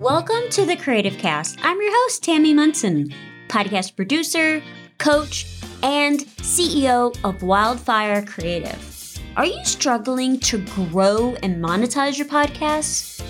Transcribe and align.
Welcome 0.00 0.48
to 0.52 0.64
the 0.64 0.76
Creative 0.76 1.18
Cast. 1.18 1.58
I'm 1.62 1.78
your 1.78 1.92
host, 1.92 2.24
Tammy 2.24 2.54
Munson, 2.54 3.12
podcast 3.48 3.96
producer, 3.96 4.62
coach, 4.96 5.58
and 5.82 6.20
CEO 6.38 7.14
of 7.22 7.42
Wildfire 7.42 8.24
Creative. 8.24 9.20
Are 9.36 9.44
you 9.44 9.62
struggling 9.62 10.40
to 10.40 10.64
grow 10.68 11.36
and 11.42 11.62
monetize 11.62 12.16
your 12.16 12.28
podcast? 12.28 13.22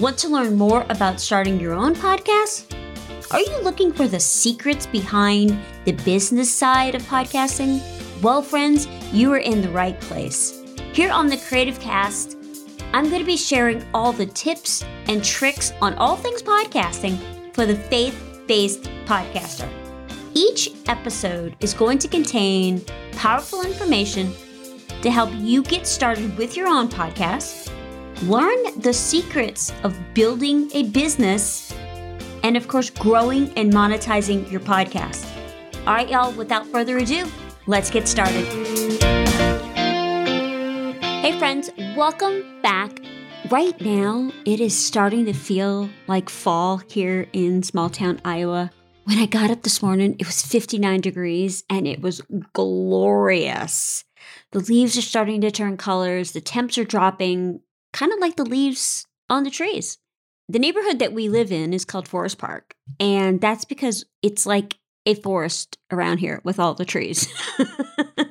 Want 0.00 0.16
to 0.16 0.28
learn 0.28 0.56
more 0.56 0.86
about 0.88 1.20
starting 1.20 1.60
your 1.60 1.74
own 1.74 1.94
podcast? 1.94 2.74
Are 3.30 3.40
you 3.40 3.62
looking 3.62 3.92
for 3.92 4.08
the 4.08 4.18
secrets 4.18 4.86
behind 4.86 5.60
the 5.84 5.92
business 5.92 6.50
side 6.50 6.94
of 6.94 7.02
podcasting? 7.02 7.82
Well, 8.22 8.40
friends, 8.40 8.88
you 9.12 9.30
are 9.34 9.44
in 9.52 9.60
the 9.60 9.68
right 9.68 10.00
place. 10.00 10.58
Here 10.94 11.12
on 11.12 11.26
the 11.26 11.36
Creative 11.36 11.78
Cast, 11.80 12.33
I'm 12.94 13.08
going 13.08 13.22
to 13.22 13.26
be 13.26 13.36
sharing 13.36 13.84
all 13.92 14.12
the 14.12 14.26
tips 14.26 14.84
and 15.08 15.22
tricks 15.24 15.72
on 15.82 15.94
all 15.94 16.14
things 16.14 16.44
podcasting 16.44 17.18
for 17.52 17.66
the 17.66 17.74
faith 17.74 18.16
based 18.46 18.84
podcaster. 19.04 19.68
Each 20.32 20.70
episode 20.86 21.56
is 21.58 21.74
going 21.74 21.98
to 21.98 22.06
contain 22.06 22.84
powerful 23.10 23.62
information 23.62 24.32
to 25.02 25.10
help 25.10 25.30
you 25.32 25.64
get 25.64 25.88
started 25.88 26.38
with 26.38 26.56
your 26.56 26.68
own 26.68 26.86
podcast, 26.86 27.68
learn 28.28 28.80
the 28.80 28.92
secrets 28.92 29.72
of 29.82 29.98
building 30.14 30.70
a 30.72 30.84
business, 30.84 31.74
and 32.44 32.56
of 32.56 32.68
course, 32.68 32.90
growing 32.90 33.52
and 33.58 33.72
monetizing 33.72 34.48
your 34.52 34.60
podcast. 34.60 35.28
All 35.84 35.94
right, 35.94 36.08
y'all, 36.08 36.30
without 36.34 36.64
further 36.68 36.98
ado, 36.98 37.26
let's 37.66 37.90
get 37.90 38.06
started. 38.06 38.83
Friends, 41.44 41.68
welcome 41.94 42.42
back. 42.62 43.00
Right 43.50 43.78
now, 43.82 44.32
it 44.46 44.60
is 44.60 44.74
starting 44.74 45.26
to 45.26 45.34
feel 45.34 45.90
like 46.06 46.30
fall 46.30 46.78
here 46.88 47.28
in 47.34 47.62
small 47.62 47.90
town 47.90 48.18
Iowa. 48.24 48.70
When 49.04 49.18
I 49.18 49.26
got 49.26 49.50
up 49.50 49.62
this 49.62 49.82
morning, 49.82 50.16
it 50.18 50.24
was 50.26 50.40
59 50.40 51.02
degrees 51.02 51.62
and 51.68 51.86
it 51.86 52.00
was 52.00 52.22
glorious. 52.54 54.06
The 54.52 54.60
leaves 54.60 54.96
are 54.96 55.02
starting 55.02 55.42
to 55.42 55.50
turn 55.50 55.76
colors, 55.76 56.32
the 56.32 56.40
temps 56.40 56.78
are 56.78 56.84
dropping, 56.84 57.60
kind 57.92 58.10
of 58.10 58.20
like 58.20 58.36
the 58.36 58.46
leaves 58.46 59.06
on 59.28 59.44
the 59.44 59.50
trees. 59.50 59.98
The 60.48 60.58
neighborhood 60.58 60.98
that 61.00 61.12
we 61.12 61.28
live 61.28 61.52
in 61.52 61.74
is 61.74 61.84
called 61.84 62.08
Forest 62.08 62.38
Park, 62.38 62.74
and 62.98 63.38
that's 63.38 63.66
because 63.66 64.06
it's 64.22 64.46
like 64.46 64.78
a 65.04 65.14
forest 65.14 65.76
around 65.92 66.20
here 66.20 66.40
with 66.42 66.58
all 66.58 66.72
the 66.72 66.86
trees. 66.86 67.28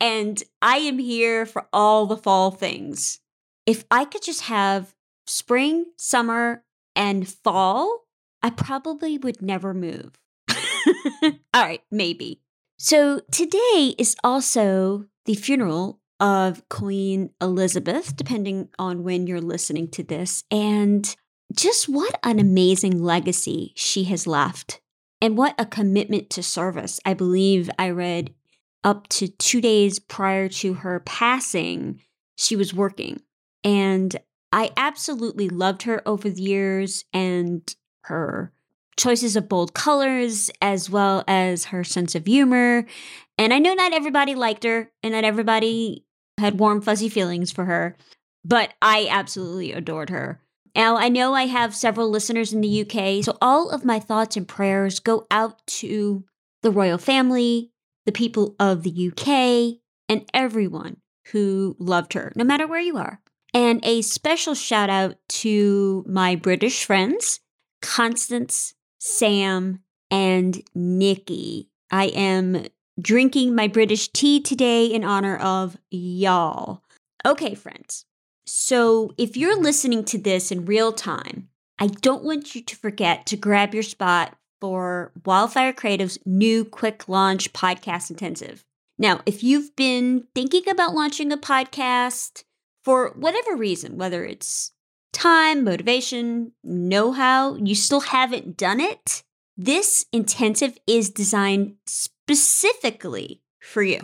and 0.00 0.42
I 0.62 0.78
am 0.78 0.98
here 0.98 1.46
for 1.46 1.66
all 1.72 2.06
the 2.06 2.16
fall 2.16 2.50
things. 2.50 3.20
If 3.66 3.84
I 3.90 4.04
could 4.04 4.22
just 4.22 4.42
have 4.42 4.94
spring, 5.26 5.86
summer, 5.96 6.64
and 6.96 7.28
fall, 7.28 8.06
I 8.42 8.50
probably 8.50 9.18
would 9.18 9.42
never 9.42 9.74
move. 9.74 10.18
all 11.22 11.32
right, 11.54 11.82
maybe. 11.90 12.40
So 12.78 13.20
today 13.30 13.94
is 13.98 14.16
also 14.24 15.04
the 15.26 15.34
funeral 15.34 16.00
of 16.18 16.68
Queen 16.68 17.30
Elizabeth, 17.40 18.16
depending 18.16 18.68
on 18.78 19.02
when 19.02 19.26
you're 19.26 19.40
listening 19.40 19.88
to 19.88 20.02
this. 20.02 20.44
And 20.50 21.14
just 21.54 21.88
what 21.88 22.18
an 22.22 22.38
amazing 22.38 23.02
legacy 23.02 23.72
she 23.76 24.04
has 24.04 24.26
left. 24.26 24.80
And 25.22 25.36
what 25.36 25.54
a 25.58 25.66
commitment 25.66 26.30
to 26.30 26.42
service. 26.42 27.00
I 27.04 27.14
believe 27.14 27.68
I 27.78 27.90
read 27.90 28.32
up 28.84 29.08
to 29.08 29.28
two 29.28 29.60
days 29.60 29.98
prior 29.98 30.48
to 30.48 30.74
her 30.74 31.00
passing, 31.00 32.00
she 32.36 32.56
was 32.56 32.74
working. 32.74 33.20
And 33.62 34.16
I 34.52 34.70
absolutely 34.76 35.48
loved 35.48 35.82
her 35.82 36.02
over 36.06 36.28
the 36.28 36.42
years 36.42 37.04
and 37.12 37.74
her 38.02 38.52
choices 38.96 39.36
of 39.36 39.48
bold 39.48 39.74
colors, 39.74 40.50
as 40.60 40.90
well 40.90 41.24
as 41.26 41.66
her 41.66 41.84
sense 41.84 42.14
of 42.14 42.26
humor. 42.26 42.86
And 43.38 43.54
I 43.54 43.58
know 43.58 43.74
not 43.74 43.94
everybody 43.94 44.34
liked 44.34 44.64
her 44.64 44.90
and 45.02 45.12
not 45.14 45.24
everybody 45.24 46.04
had 46.38 46.58
warm, 46.58 46.80
fuzzy 46.80 47.08
feelings 47.08 47.52
for 47.52 47.64
her, 47.64 47.96
but 48.44 48.74
I 48.82 49.08
absolutely 49.10 49.72
adored 49.72 50.10
her. 50.10 50.40
Now, 50.74 50.96
I 50.96 51.08
know 51.08 51.34
I 51.34 51.46
have 51.46 51.74
several 51.74 52.10
listeners 52.10 52.52
in 52.52 52.60
the 52.60 52.82
UK, 52.82 53.24
so 53.24 53.36
all 53.40 53.70
of 53.70 53.84
my 53.84 53.98
thoughts 53.98 54.36
and 54.36 54.46
prayers 54.46 55.00
go 55.00 55.26
out 55.30 55.66
to 55.66 56.24
the 56.62 56.70
royal 56.70 56.98
family, 56.98 57.69
the 58.06 58.12
people 58.12 58.54
of 58.58 58.82
the 58.82 59.10
UK, 59.10 59.80
and 60.08 60.28
everyone 60.34 60.98
who 61.32 61.76
loved 61.78 62.14
her, 62.14 62.32
no 62.34 62.44
matter 62.44 62.66
where 62.66 62.80
you 62.80 62.96
are. 62.96 63.20
And 63.52 63.84
a 63.84 64.02
special 64.02 64.54
shout 64.54 64.90
out 64.90 65.16
to 65.28 66.04
my 66.06 66.36
British 66.36 66.84
friends, 66.84 67.40
Constance, 67.82 68.74
Sam, 68.98 69.80
and 70.10 70.62
Nikki. 70.74 71.70
I 71.90 72.06
am 72.06 72.66
drinking 73.00 73.54
my 73.54 73.66
British 73.66 74.08
tea 74.08 74.40
today 74.40 74.86
in 74.86 75.04
honor 75.04 75.36
of 75.36 75.76
y'all. 75.90 76.82
Okay, 77.24 77.54
friends. 77.54 78.04
So 78.46 79.12
if 79.16 79.36
you're 79.36 79.60
listening 79.60 80.04
to 80.06 80.18
this 80.18 80.50
in 80.50 80.64
real 80.64 80.92
time, 80.92 81.48
I 81.78 81.86
don't 81.86 82.24
want 82.24 82.54
you 82.54 82.62
to 82.62 82.76
forget 82.76 83.26
to 83.26 83.36
grab 83.36 83.74
your 83.74 83.82
spot 83.82 84.36
for 84.60 85.12
Wildfire 85.24 85.72
Creative's 85.72 86.18
new 86.24 86.64
quick 86.64 87.08
launch 87.08 87.52
podcast 87.52 88.10
intensive. 88.10 88.64
Now, 88.98 89.20
if 89.24 89.42
you've 89.42 89.74
been 89.76 90.26
thinking 90.34 90.68
about 90.68 90.94
launching 90.94 91.32
a 91.32 91.38
podcast 91.38 92.44
for 92.84 93.10
whatever 93.16 93.56
reason, 93.56 93.96
whether 93.96 94.24
it's 94.24 94.72
time, 95.12 95.64
motivation, 95.64 96.52
know 96.62 97.12
how, 97.12 97.56
you 97.56 97.74
still 97.74 98.00
haven't 98.00 98.56
done 98.56 98.80
it, 98.80 99.22
this 99.56 100.04
intensive 100.12 100.78
is 100.86 101.10
designed 101.10 101.74
specifically 101.86 103.42
for 103.60 103.82
you. 103.82 104.00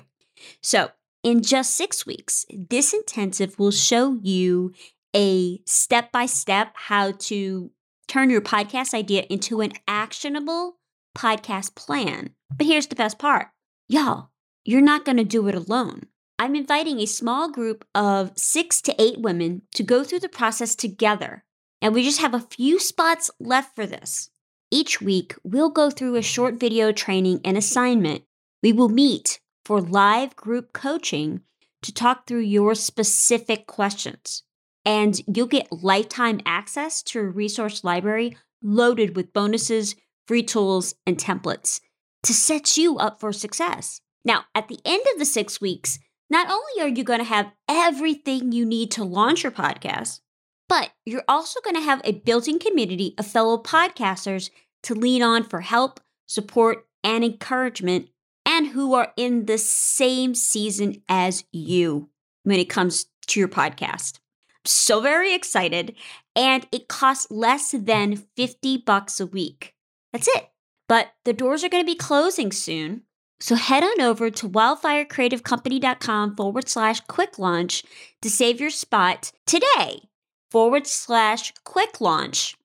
So, 0.63 0.91
in 1.23 1.43
just 1.43 1.75
six 1.75 2.07
weeks, 2.07 2.47
this 2.51 2.93
intensive 2.95 3.59
will 3.59 3.71
show 3.71 4.19
you 4.23 4.73
a 5.15 5.61
step 5.67 6.13
by 6.13 6.27
step 6.27 6.73
how 6.75 7.13
to 7.13 7.71
turn 8.09 8.31
your 8.31 8.41
podcast 8.41 8.95
idea 8.95 9.23
into 9.29 9.61
an 9.61 9.73
actionable 9.89 10.79
podcast 11.17 11.75
plan. 11.75 12.31
But 12.55 12.67
here's 12.67 12.87
the 12.87 12.97
best 12.97 13.19
part 13.19 13.49
y'all, 13.89 14.31
you're 14.65 14.81
not 14.81 15.05
going 15.05 15.17
to 15.19 15.25
do 15.25 15.49
it 15.49 15.55
alone. 15.55 16.03
I'm 16.39 16.55
inviting 16.55 17.01
a 17.01 17.07
small 17.07 17.51
group 17.51 17.85
of 17.95 18.33
six 18.37 18.83
to 18.83 18.95
eight 19.01 19.21
women 19.21 19.63
to 19.75 19.83
go 19.83 20.05
through 20.05 20.21
the 20.21 20.29
process 20.29 20.75
together. 20.75 21.45
And 21.81 21.95
we 21.95 22.03
just 22.03 22.21
have 22.21 22.35
a 22.35 22.41
few 22.41 22.79
spots 22.79 23.31
left 23.41 23.75
for 23.75 23.87
this. 23.87 24.31
Each 24.71 25.01
week, 25.01 25.35
we'll 25.45 25.71
go 25.71 25.91
through 25.91 26.17
a 26.17 26.23
short 26.23 26.59
video 26.59 26.93
training 26.93 27.41
and 27.45 27.57
assignment. 27.57 28.25
We 28.63 28.73
will 28.73 28.89
meet 28.89 29.41
for 29.65 29.81
live 29.81 30.37
group 30.37 30.73
coaching 30.73 31.43
to 31.83 31.93
talk 31.93 32.27
through 32.27 32.41
your 32.41 32.75
specific 32.75 33.67
questions 33.67 34.43
and 34.87 35.21
you'll 35.27 35.47
get 35.47 35.83
lifetime 35.83 36.41
access 36.47 37.03
to 37.03 37.19
a 37.19 37.25
resource 37.25 37.83
library 37.83 38.37
loaded 38.63 39.17
with 39.17 39.33
bonuses, 39.33 39.97
free 40.27 40.45
tools, 40.45 40.95
and 41.07 41.19
templates 41.19 41.81
to 42.23 42.33
set 42.33 42.77
you 42.77 42.97
up 42.97 43.21
for 43.21 43.33
success. 43.33 44.01
Now, 44.25 44.45
at 44.55 44.69
the 44.69 44.79
end 44.85 45.05
of 45.13 45.19
the 45.19 45.25
six 45.25 45.61
weeks, 45.61 45.99
not 46.31 46.49
only 46.49 46.81
are 46.81 46.89
you 46.89 47.05
going 47.05 47.19
to 47.19 47.25
have 47.25 47.53
everything 47.69 48.53
you 48.53 48.65
need 48.65 48.91
to 48.93 49.05
launch 49.05 49.43
your 49.43 49.53
podcast, 49.53 50.21
but 50.69 50.91
you're 51.05 51.23
also 51.29 51.61
going 51.61 51.77
to 51.77 51.83
have 51.83 52.01
a 52.05 52.13
built 52.13 52.49
in 52.49 52.59
community 52.59 53.15
of 53.19 53.27
fellow 53.27 53.59
podcasters 53.59 54.51
to 54.85 54.95
lean 54.95 55.23
on 55.23 55.43
for 55.43 55.61
help, 55.61 56.01
support, 56.27 56.87
and 57.05 57.25
encouragement, 57.25 58.09
and 58.45 58.69
who 58.69 58.95
are 58.95 59.13
in 59.17 59.47
the 59.47 59.59
same 59.59 60.35
season 60.35 61.03
as 61.09 61.45
you 61.53 62.09
when 62.43 62.59
it 62.59 62.69
comes 62.71 63.07
to 63.29 63.39
your 63.41 63.49
podcast 63.49 64.19
so 64.69 65.01
very 65.01 65.35
excited. 65.35 65.95
And 66.35 66.67
it 66.73 66.89
costs 66.89 67.31
less 67.31 67.73
than 67.73 68.17
50 68.37 68.79
bucks 68.79 69.21
a 69.21 69.27
week. 69.27 69.75
That's 70.13 70.29
it. 70.29 70.51
But 70.89 71.13
the 71.25 71.33
doors 71.33 71.65
are 71.65 71.69
going 71.69 71.85
to 71.85 71.93
be 71.93 71.97
closing 71.97 72.53
soon. 72.53 73.03
So 73.41 73.55
head 73.55 73.83
on 73.83 74.01
over 74.01 74.31
to 74.31 74.49
wildfirecreativecompany.com 74.49 76.37
forward 76.37 76.69
slash 76.69 77.01
quick 77.01 77.39
launch 77.39 77.85
to 78.23 78.31
save 78.31 78.61
your 78.61 78.71
spot 78.71 79.33
today 79.47 80.09
forward 80.51 80.87
slash 80.87 81.53
quick 81.65 82.01
launch 82.01 82.57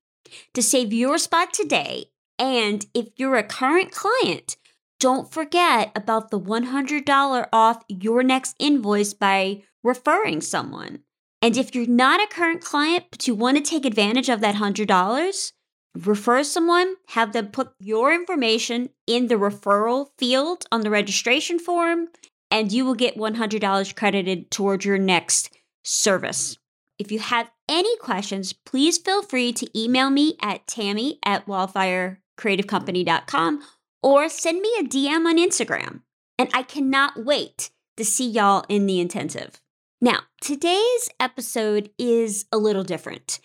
to 0.53 0.61
save 0.61 0.93
your 0.93 1.17
spot 1.17 1.53
today. 1.53 2.05
And 2.39 2.85
if 2.93 3.09
you're 3.17 3.35
a 3.35 3.43
current 3.43 3.91
client, 3.91 4.55
don't 4.99 5.31
forget 5.31 5.91
about 5.95 6.31
the 6.31 6.39
$100 6.39 7.47
off 7.51 7.83
your 7.89 8.23
next 8.23 8.55
invoice 8.59 9.13
by 9.13 9.63
referring 9.83 10.41
someone. 10.41 10.99
And 11.41 11.57
if 11.57 11.73
you're 11.73 11.87
not 11.87 12.21
a 12.21 12.27
current 12.27 12.61
client, 12.61 13.05
but 13.09 13.27
you 13.27 13.33
want 13.33 13.57
to 13.57 13.63
take 13.63 13.85
advantage 13.85 14.29
of 14.29 14.41
that 14.41 14.53
$100, 14.55 15.53
refer 15.95 16.43
someone, 16.43 16.95
have 17.09 17.33
them 17.33 17.47
put 17.47 17.73
your 17.79 18.13
information 18.13 18.89
in 19.07 19.27
the 19.27 19.35
referral 19.35 20.09
field 20.17 20.65
on 20.71 20.81
the 20.81 20.91
registration 20.91 21.57
form, 21.57 22.09
and 22.51 22.71
you 22.71 22.85
will 22.85 22.95
get 22.95 23.17
$100 23.17 23.95
credited 23.95 24.51
towards 24.51 24.85
your 24.85 24.99
next 24.99 25.49
service. 25.83 26.57
if 26.99 27.11
you 27.11 27.17
have 27.17 27.49
any 27.67 27.97
questions, 27.97 28.53
please 28.53 28.99
feel 28.99 29.23
free 29.23 29.51
to 29.51 29.79
email 29.79 30.11
me 30.11 30.35
at 30.39 30.67
tammy 30.67 31.17
at 31.25 31.47
wildfirecreativecompany.com 31.47 33.63
or 34.03 34.29
send 34.29 34.61
me 34.61 34.69
a 34.79 34.83
DM 34.83 35.25
on 35.25 35.39
Instagram. 35.39 36.01
And 36.37 36.49
I 36.53 36.61
cannot 36.61 37.25
wait 37.25 37.71
to 37.97 38.05
see 38.05 38.29
y'all 38.29 38.63
in 38.69 38.85
the 38.85 38.99
intensive. 38.99 39.59
Now, 40.03 40.21
today's 40.41 41.11
episode 41.19 41.91
is 41.99 42.45
a 42.51 42.57
little 42.57 42.83
different. 42.83 43.39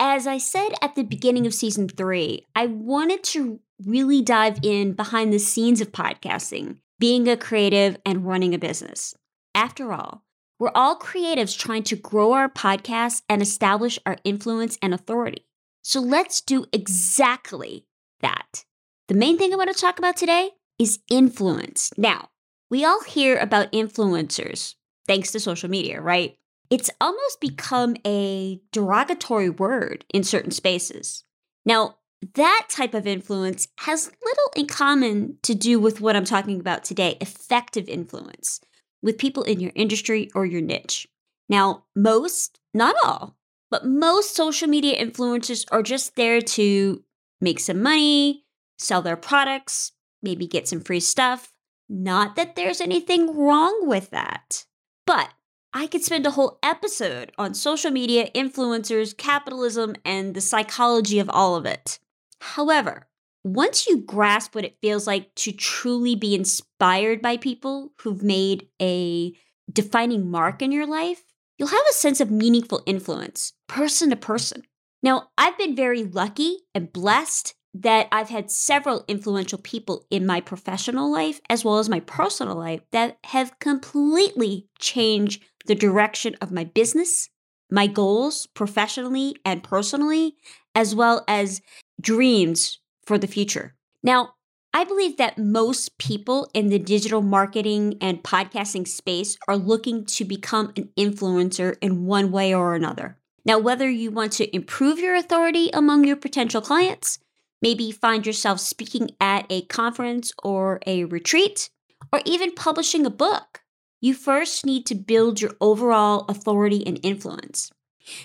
As 0.00 0.26
I 0.26 0.38
said 0.38 0.70
at 0.82 0.96
the 0.96 1.04
beginning 1.04 1.46
of 1.46 1.54
season 1.54 1.88
three, 1.88 2.48
I 2.56 2.66
wanted 2.66 3.22
to 3.24 3.60
really 3.86 4.20
dive 4.20 4.58
in 4.64 4.94
behind 4.94 5.32
the 5.32 5.38
scenes 5.38 5.80
of 5.80 5.92
podcasting, 5.92 6.78
being 6.98 7.28
a 7.28 7.36
creative, 7.36 7.96
and 8.04 8.26
running 8.26 8.54
a 8.54 8.58
business. 8.58 9.14
After 9.54 9.92
all, 9.92 10.24
we're 10.58 10.72
all 10.74 10.98
creatives 10.98 11.56
trying 11.56 11.84
to 11.84 11.96
grow 11.96 12.32
our 12.32 12.48
podcast 12.48 13.22
and 13.28 13.40
establish 13.40 13.96
our 14.04 14.16
influence 14.24 14.78
and 14.82 14.92
authority. 14.92 15.46
So 15.82 16.00
let's 16.00 16.40
do 16.40 16.66
exactly 16.72 17.86
that. 18.20 18.64
The 19.06 19.14
main 19.14 19.38
thing 19.38 19.52
I 19.52 19.56
want 19.56 19.72
to 19.72 19.80
talk 19.80 20.00
about 20.00 20.16
today 20.16 20.50
is 20.76 20.98
influence. 21.08 21.92
Now, 21.96 22.30
we 22.68 22.84
all 22.84 23.04
hear 23.04 23.38
about 23.38 23.70
influencers 23.70 24.74
thanks 25.10 25.32
to 25.32 25.40
social 25.40 25.68
media, 25.68 26.00
right? 26.00 26.36
It's 26.70 26.88
almost 27.00 27.40
become 27.40 27.96
a 28.06 28.60
derogatory 28.70 29.50
word 29.50 30.04
in 30.14 30.22
certain 30.22 30.52
spaces. 30.52 31.24
Now, 31.66 31.96
that 32.34 32.68
type 32.70 32.94
of 32.94 33.08
influence 33.08 33.66
has 33.80 34.12
little 34.24 34.52
in 34.54 34.68
common 34.68 35.38
to 35.42 35.56
do 35.56 35.80
with 35.80 36.00
what 36.00 36.14
I'm 36.14 36.24
talking 36.24 36.60
about 36.60 36.84
today 36.84 37.16
effective 37.20 37.88
influence 37.88 38.60
with 39.02 39.18
people 39.18 39.42
in 39.42 39.58
your 39.58 39.72
industry 39.74 40.30
or 40.32 40.46
your 40.46 40.60
niche. 40.60 41.08
Now, 41.48 41.86
most, 41.96 42.60
not 42.72 42.94
all, 43.04 43.36
but 43.68 43.84
most 43.84 44.36
social 44.36 44.68
media 44.68 45.04
influencers 45.04 45.66
are 45.72 45.82
just 45.82 46.14
there 46.14 46.40
to 46.40 47.02
make 47.40 47.58
some 47.58 47.82
money, 47.82 48.44
sell 48.78 49.02
their 49.02 49.16
products, 49.16 49.90
maybe 50.22 50.46
get 50.46 50.68
some 50.68 50.80
free 50.80 51.00
stuff. 51.00 51.52
Not 51.88 52.36
that 52.36 52.54
there's 52.54 52.80
anything 52.80 53.36
wrong 53.36 53.88
with 53.88 54.10
that. 54.10 54.66
But 55.06 55.30
I 55.72 55.86
could 55.86 56.02
spend 56.02 56.26
a 56.26 56.32
whole 56.32 56.58
episode 56.62 57.32
on 57.38 57.54
social 57.54 57.90
media, 57.90 58.28
influencers, 58.34 59.16
capitalism, 59.16 59.94
and 60.04 60.34
the 60.34 60.40
psychology 60.40 61.18
of 61.18 61.30
all 61.30 61.54
of 61.54 61.66
it. 61.66 61.98
However, 62.40 63.08
once 63.44 63.86
you 63.86 63.98
grasp 63.98 64.54
what 64.54 64.64
it 64.64 64.78
feels 64.82 65.06
like 65.06 65.34
to 65.34 65.52
truly 65.52 66.14
be 66.14 66.34
inspired 66.34 67.22
by 67.22 67.36
people 67.36 67.92
who've 68.00 68.22
made 68.22 68.68
a 68.80 69.32
defining 69.72 70.30
mark 70.30 70.60
in 70.60 70.72
your 70.72 70.86
life, 70.86 71.24
you'll 71.56 71.68
have 71.68 71.86
a 71.90 71.94
sense 71.94 72.20
of 72.20 72.30
meaningful 72.30 72.82
influence, 72.84 73.52
person 73.68 74.10
to 74.10 74.16
person. 74.16 74.64
Now, 75.02 75.30
I've 75.38 75.56
been 75.56 75.76
very 75.76 76.04
lucky 76.04 76.58
and 76.74 76.92
blessed 76.92 77.54
that 77.74 78.08
I've 78.10 78.30
had 78.30 78.50
several 78.50 79.04
influential 79.06 79.58
people 79.58 80.06
in 80.10 80.26
my 80.26 80.40
professional 80.40 81.10
life 81.10 81.40
as 81.48 81.64
well 81.64 81.78
as 81.78 81.88
my 81.88 82.00
personal 82.00 82.56
life 82.56 82.80
that 82.90 83.18
have 83.24 83.58
completely 83.60 84.68
changed 84.78 85.42
the 85.66 85.74
direction 85.74 86.36
of 86.40 86.50
my 86.50 86.64
business, 86.64 87.28
my 87.70 87.86
goals 87.86 88.46
professionally 88.54 89.36
and 89.44 89.62
personally, 89.62 90.36
as 90.74 90.94
well 90.94 91.24
as 91.28 91.60
dreams 92.00 92.80
for 93.06 93.18
the 93.18 93.26
future. 93.26 93.74
Now, 94.02 94.34
I 94.72 94.84
believe 94.84 95.16
that 95.16 95.36
most 95.36 95.98
people 95.98 96.48
in 96.54 96.68
the 96.68 96.78
digital 96.78 97.22
marketing 97.22 97.98
and 98.00 98.22
podcasting 98.22 98.86
space 98.86 99.36
are 99.48 99.56
looking 99.56 100.04
to 100.06 100.24
become 100.24 100.72
an 100.76 100.90
influencer 100.96 101.76
in 101.80 102.06
one 102.06 102.30
way 102.30 102.54
or 102.54 102.74
another. 102.74 103.18
Now, 103.44 103.58
whether 103.58 103.90
you 103.90 104.10
want 104.10 104.32
to 104.34 104.54
improve 104.54 104.98
your 104.98 105.16
authority 105.16 105.70
among 105.72 106.04
your 106.04 106.16
potential 106.16 106.60
clients, 106.60 107.18
maybe 107.62 107.92
find 107.92 108.26
yourself 108.26 108.60
speaking 108.60 109.10
at 109.20 109.46
a 109.50 109.62
conference 109.62 110.32
or 110.42 110.80
a 110.86 111.04
retreat, 111.04 111.70
or 112.12 112.20
even 112.24 112.52
publishing 112.52 113.06
a 113.06 113.10
book, 113.10 113.62
you 114.00 114.14
first 114.14 114.64
need 114.64 114.86
to 114.86 114.94
build 114.94 115.40
your 115.40 115.52
overall 115.60 116.24
authority 116.28 116.86
and 116.86 116.98
influence. 117.02 117.70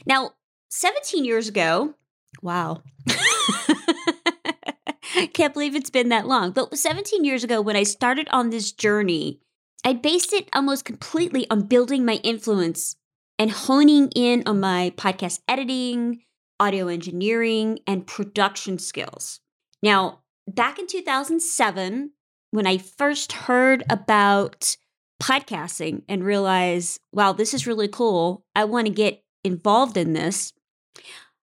Now, 0.06 0.32
17 0.70 1.26
years 1.26 1.48
ago, 1.48 1.96
wow. 2.42 2.82
Can't 5.34 5.54
believe 5.54 5.76
it's 5.76 5.90
been 5.90 6.10
that 6.10 6.28
long. 6.28 6.52
But 6.52 6.78
17 6.78 7.24
years 7.24 7.44
ago, 7.44 7.62
when 7.62 7.76
I 7.76 7.84
started 7.84 8.28
on 8.32 8.50
this 8.50 8.72
journey, 8.72 9.40
I 9.86 9.94
based 9.94 10.34
it 10.34 10.50
almost 10.54 10.86
completely 10.86 11.50
on 11.50 11.68
building 11.68 12.06
my 12.06 12.16
influence 12.24 12.96
and 13.38 13.52
honing 13.52 14.10
in 14.16 14.44
on 14.46 14.60
my 14.60 14.94
podcast 14.98 15.42
editing, 15.48 16.22
audio 16.60 16.88
engineering, 16.88 17.80
and 17.88 18.08
production 18.08 18.78
skills. 18.78 19.40
Now, 19.82 20.22
back 20.48 20.80
in 20.80 20.88
2007, 20.88 22.12
when 22.52 22.68
I 22.68 22.78
first 22.78 23.34
heard 23.34 23.84
about 23.90 24.78
podcasting 25.22 26.04
and 26.08 26.24
realized, 26.24 27.00
wow, 27.12 27.34
this 27.34 27.54
is 27.54 27.68
really 27.68 27.88
cool, 27.88 28.46
I 28.56 28.66
want 28.66 28.88
to 28.88 28.94
get 28.94 29.24
involved 29.44 29.98
in 29.98 30.14
this. 30.14 30.54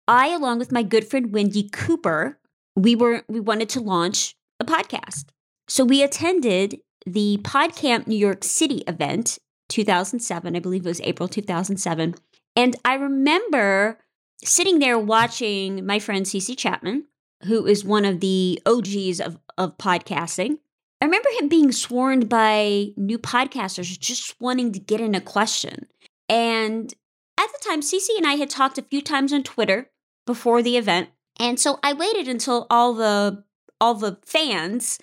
I, 0.06 0.28
along 0.28 0.58
with 0.58 0.72
my 0.72 0.82
good 0.82 1.06
friend 1.06 1.32
Wendy 1.32 1.68
Cooper, 1.68 2.38
we 2.74 2.94
were 2.94 3.24
we 3.28 3.40
wanted 3.40 3.68
to 3.70 3.80
launch 3.80 4.36
a 4.60 4.64
podcast. 4.64 5.26
So 5.68 5.84
we 5.84 6.02
attended 6.02 6.78
the 7.06 7.38
PodCamp 7.42 8.06
New 8.06 8.16
York 8.16 8.44
City 8.44 8.82
event 8.86 9.38
2007, 9.68 10.56
I 10.56 10.60
believe 10.60 10.86
it 10.86 10.88
was 10.88 11.00
April 11.02 11.28
2007. 11.28 12.14
And 12.56 12.76
I 12.84 12.94
remember 12.94 13.98
sitting 14.42 14.78
there 14.78 14.98
watching 14.98 15.84
my 15.84 15.98
friend 15.98 16.26
C.C. 16.26 16.54
Chapman, 16.54 17.06
who 17.44 17.66
is 17.66 17.84
one 17.84 18.04
of 18.04 18.20
the 18.20 18.60
OGs 18.66 19.20
of, 19.20 19.38
of 19.56 19.78
podcasting. 19.78 20.58
I 21.00 21.04
remember 21.04 21.28
him 21.38 21.48
being 21.48 21.70
sworn 21.70 22.26
by 22.26 22.88
new 22.96 23.18
podcasters 23.18 23.98
just 23.98 24.40
wanting 24.40 24.72
to 24.72 24.80
get 24.80 25.00
in 25.00 25.14
a 25.14 25.20
question. 25.20 25.86
And 26.28 26.92
at 27.38 27.46
the 27.52 27.68
time, 27.68 27.80
Cece 27.80 28.08
and 28.16 28.26
I 28.26 28.34
had 28.34 28.50
talked 28.50 28.78
a 28.78 28.82
few 28.82 29.00
times 29.00 29.32
on 29.32 29.44
Twitter 29.44 29.90
before 30.26 30.62
the 30.62 30.76
event. 30.76 31.10
And 31.38 31.60
so 31.60 31.78
I 31.84 31.92
waited 31.92 32.26
until 32.26 32.66
all 32.68 32.94
the 32.94 33.44
all 33.80 33.94
the 33.94 34.18
fans 34.26 34.98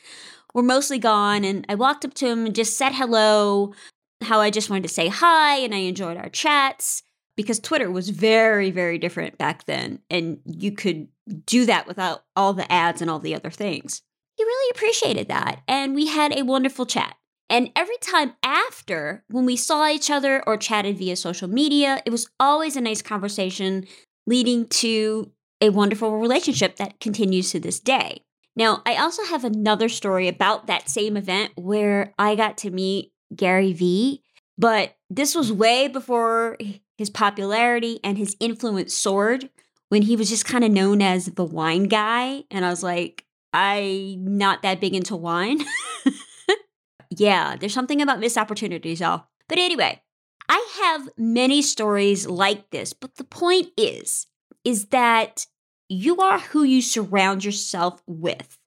were 0.54 0.62
mostly 0.62 1.00
gone 1.00 1.46
and 1.46 1.66
I 1.70 1.76
walked 1.76 2.04
up 2.04 2.14
to 2.16 2.28
him 2.28 2.46
and 2.46 2.54
just 2.54 2.78
said 2.78 2.92
hello, 2.92 3.74
how 4.22 4.42
I 4.42 4.50
just 4.50 4.70
wanted 4.70 4.84
to 4.84 4.90
say 4.90 5.08
hi 5.08 5.58
and 5.60 5.74
I 5.74 5.80
enjoyed 5.80 6.18
our 6.18 6.28
chats 6.28 7.04
because 7.36 7.60
Twitter 7.60 7.92
was 7.92 8.10
very 8.10 8.72
very 8.72 8.98
different 8.98 9.38
back 9.38 9.66
then 9.66 10.00
and 10.10 10.40
you 10.46 10.71
could 10.71 11.07
do 11.45 11.66
that 11.66 11.88
without 11.88 12.24
all 12.36 12.54
the 12.54 12.71
ads 12.71 13.02
and 13.02 13.09
all 13.09 13.19
the 13.19 13.36
other 13.36 13.50
things. 13.50 14.02
He 14.36 14.44
really 14.44 14.71
appreciated 14.76 15.28
that 15.30 15.62
and 15.68 15.95
we 15.95 16.07
had 16.07 16.38
a 16.38 16.44
wonderful 16.44 16.86
chat. 16.86 17.16
And 17.50 17.69
every 17.76 17.98
time 17.98 18.33
after, 18.42 19.24
when 19.30 19.45
we 19.45 19.56
saw 19.56 19.88
each 19.88 20.09
other 20.09 20.44
or 20.48 20.57
chatted 20.57 20.98
via 20.98 21.16
social 21.16 21.48
media, 21.48 22.02
it 22.06 22.09
was 22.09 22.28
always 22.40 22.76
a 22.76 22.81
nice 22.81 23.04
conversation 23.04 23.86
leading 24.26 24.68
to 24.68 25.31
a 25.62 25.69
wonderful 25.69 26.18
relationship 26.18 26.78
that 26.78 27.00
continues 27.00 27.52
to 27.52 27.59
this 27.59 27.80
day. 27.80 28.24
Now, 28.56 28.81
I 28.86 28.95
also 28.95 29.24
have 29.26 29.44
another 29.44 29.90
story 29.90 30.28
about 30.28 30.68
that 30.68 30.90
same 30.90 31.18
event 31.18 31.52
where 31.56 32.14
I 32.18 32.36
got 32.36 32.57
to 32.59 32.71
meet 32.71 33.12
Gary 33.36 33.74
Vee, 33.74 34.24
but 34.57 34.95
this 35.09 35.36
was 35.36 35.52
way 35.52 35.88
before 35.88 36.57
his 36.97 37.09
popularity 37.09 37.99
and 38.04 38.18
his 38.18 38.35
influence 38.40 38.94
soared 38.94 39.49
when 39.90 40.04
he 40.04 40.16
was 40.16 40.30
just 40.30 40.45
kind 40.45 40.64
of 40.64 40.71
known 40.71 41.02
as 41.02 41.25
the 41.25 41.44
wine 41.44 41.83
guy. 41.83 42.44
And 42.49 42.66
I 42.66 42.69
was 42.69 42.83
like, 42.83 43.25
I'm 43.54 44.37
not 44.37 44.64
that 44.64 44.81
big 44.81 44.94
into 44.94 45.16
wine. 45.16 45.59
yeah, 47.09 47.56
there's 47.56 47.73
something 47.73 48.02
about 48.02 48.19
missed 48.19 48.37
opportunities, 48.37 48.99
y'all. 48.99 49.28
But 49.47 49.59
anyway, 49.59 50.02
I 50.49 50.68
have 50.83 51.09
many 51.18 51.61
stories 51.61 52.28
like 52.28 52.69
this, 52.71 52.94
but 52.94 53.16
the 53.16 53.23
point 53.23 53.69
is, 53.78 54.28
is 54.64 54.87
that 54.87 55.45
you 55.87 56.19
are 56.21 56.40
who 56.40 56.64
you 56.64 56.81
surround 56.81 57.45
yourself 57.45 58.02
with. 58.07 58.57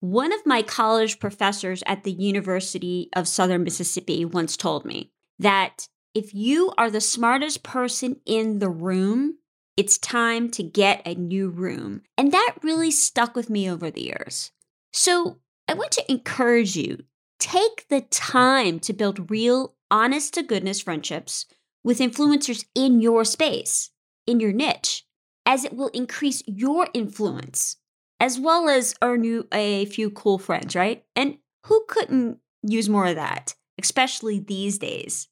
One 0.00 0.32
of 0.32 0.46
my 0.46 0.62
college 0.62 1.18
professors 1.18 1.82
at 1.86 2.04
the 2.04 2.12
University 2.12 3.08
of 3.14 3.28
Southern 3.28 3.64
Mississippi 3.64 4.24
once 4.24 4.56
told 4.56 4.84
me 4.84 5.12
that 5.38 5.88
if 6.14 6.34
you 6.34 6.72
are 6.76 6.90
the 6.90 7.00
smartest 7.00 7.62
person 7.62 8.20
in 8.26 8.58
the 8.58 8.68
room, 8.68 9.38
it's 9.76 9.98
time 9.98 10.50
to 10.50 10.62
get 10.62 11.02
a 11.06 11.14
new 11.14 11.48
room. 11.48 12.02
And 12.18 12.32
that 12.32 12.56
really 12.62 12.90
stuck 12.90 13.34
with 13.34 13.48
me 13.48 13.70
over 13.70 13.90
the 13.90 14.02
years. 14.02 14.50
So 14.92 15.38
I 15.68 15.74
want 15.74 15.92
to 15.92 16.10
encourage 16.10 16.76
you 16.76 17.04
take 17.38 17.86
the 17.88 18.02
time 18.02 18.80
to 18.80 18.92
build 18.92 19.30
real, 19.30 19.74
honest 19.90 20.34
to 20.34 20.42
goodness 20.42 20.80
friendships 20.80 21.46
with 21.82 22.00
influencers 22.00 22.64
in 22.74 23.00
your 23.00 23.24
space, 23.24 23.90
in 24.26 24.40
your 24.40 24.52
niche 24.52 25.04
as 25.46 25.64
it 25.64 25.72
will 25.72 25.88
increase 25.88 26.42
your 26.46 26.88
influence 26.94 27.76
as 28.20 28.38
well 28.38 28.68
as 28.68 28.94
earn 29.02 29.24
you 29.24 29.48
a 29.52 29.86
few 29.86 30.10
cool 30.10 30.38
friends, 30.38 30.76
right? 30.76 31.04
And 31.16 31.38
who 31.66 31.84
couldn't 31.88 32.38
use 32.62 32.88
more 32.88 33.06
of 33.06 33.16
that, 33.16 33.54
especially 33.80 34.38
these 34.38 34.78
days? 34.78 35.28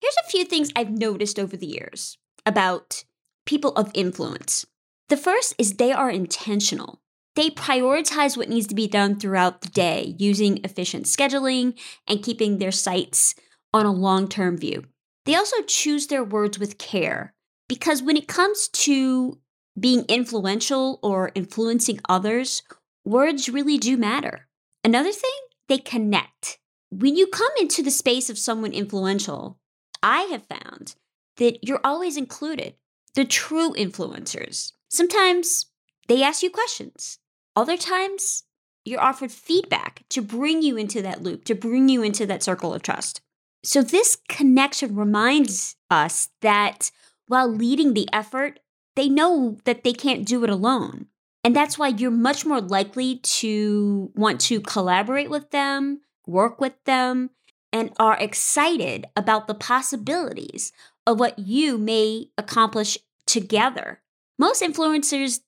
Here's 0.00 0.16
a 0.24 0.30
few 0.30 0.44
things 0.44 0.70
I've 0.74 0.90
noticed 0.90 1.38
over 1.38 1.56
the 1.56 1.66
years. 1.66 2.18
about 2.46 3.04
people 3.44 3.72
of 3.72 3.90
influence. 3.94 4.64
The 5.08 5.16
first 5.16 5.54
is 5.58 5.74
they 5.74 5.92
are 5.92 6.10
intentional. 6.10 7.02
They 7.36 7.50
prioritize 7.50 8.36
what 8.36 8.48
needs 8.48 8.66
to 8.68 8.74
be 8.74 8.86
done 8.88 9.18
throughout 9.18 9.60
the 9.60 9.68
day 9.68 10.14
using 10.18 10.60
efficient 10.64 11.04
scheduling 11.06 11.78
and 12.08 12.22
keeping 12.22 12.58
their 12.58 12.72
sights 12.72 13.34
on 13.74 13.86
a 13.86 13.92
long 13.92 14.26
term 14.26 14.56
view. 14.56 14.84
They 15.26 15.34
also 15.34 15.62
choose 15.62 16.06
their 16.06 16.24
words 16.24 16.58
with 16.58 16.78
care 16.78 17.34
because 17.68 18.02
when 18.02 18.16
it 18.16 18.26
comes 18.26 18.68
to 18.68 19.38
being 19.78 20.04
influential 20.08 20.98
or 21.02 21.30
influencing 21.34 22.00
others, 22.08 22.62
words 23.04 23.48
really 23.48 23.78
do 23.78 23.96
matter. 23.96 24.48
Another 24.82 25.12
thing, 25.12 25.30
they 25.68 25.78
connect. 25.78 26.58
When 26.90 27.16
you 27.16 27.26
come 27.28 27.52
into 27.60 27.82
the 27.82 27.90
space 27.90 28.28
of 28.30 28.38
someone 28.38 28.72
influential, 28.72 29.59
I 30.02 30.22
have 30.22 30.44
found 30.46 30.94
that 31.36 31.66
you're 31.66 31.80
always 31.84 32.16
included. 32.16 32.74
The 33.14 33.24
true 33.24 33.72
influencers. 33.72 34.72
Sometimes 34.88 35.66
they 36.06 36.22
ask 36.22 36.42
you 36.42 36.50
questions. 36.50 37.18
Other 37.56 37.76
times, 37.76 38.44
you're 38.84 39.00
offered 39.00 39.32
feedback 39.32 40.04
to 40.10 40.22
bring 40.22 40.62
you 40.62 40.76
into 40.76 41.02
that 41.02 41.22
loop, 41.22 41.44
to 41.44 41.54
bring 41.54 41.88
you 41.88 42.02
into 42.02 42.24
that 42.26 42.42
circle 42.42 42.72
of 42.72 42.82
trust. 42.82 43.20
So, 43.62 43.82
this 43.82 44.16
connection 44.28 44.94
reminds 44.94 45.76
us 45.90 46.28
that 46.40 46.90
while 47.26 47.48
leading 47.48 47.94
the 47.94 48.08
effort, 48.12 48.60
they 48.96 49.08
know 49.08 49.58
that 49.64 49.84
they 49.84 49.92
can't 49.92 50.26
do 50.26 50.44
it 50.44 50.50
alone. 50.50 51.06
And 51.42 51.54
that's 51.56 51.78
why 51.78 51.88
you're 51.88 52.10
much 52.10 52.44
more 52.44 52.60
likely 52.60 53.16
to 53.16 54.10
want 54.14 54.40
to 54.42 54.60
collaborate 54.60 55.30
with 55.30 55.50
them, 55.50 56.00
work 56.26 56.60
with 56.60 56.82
them, 56.84 57.30
and 57.72 57.92
are 57.98 58.16
excited 58.18 59.06
about 59.16 59.46
the 59.46 59.54
possibilities 59.54 60.72
of 61.06 61.20
what 61.20 61.38
you 61.38 61.78
may 61.78 62.26
accomplish 62.36 62.98
together. 63.26 64.00
Most 64.38 64.62
influencers 64.62 65.40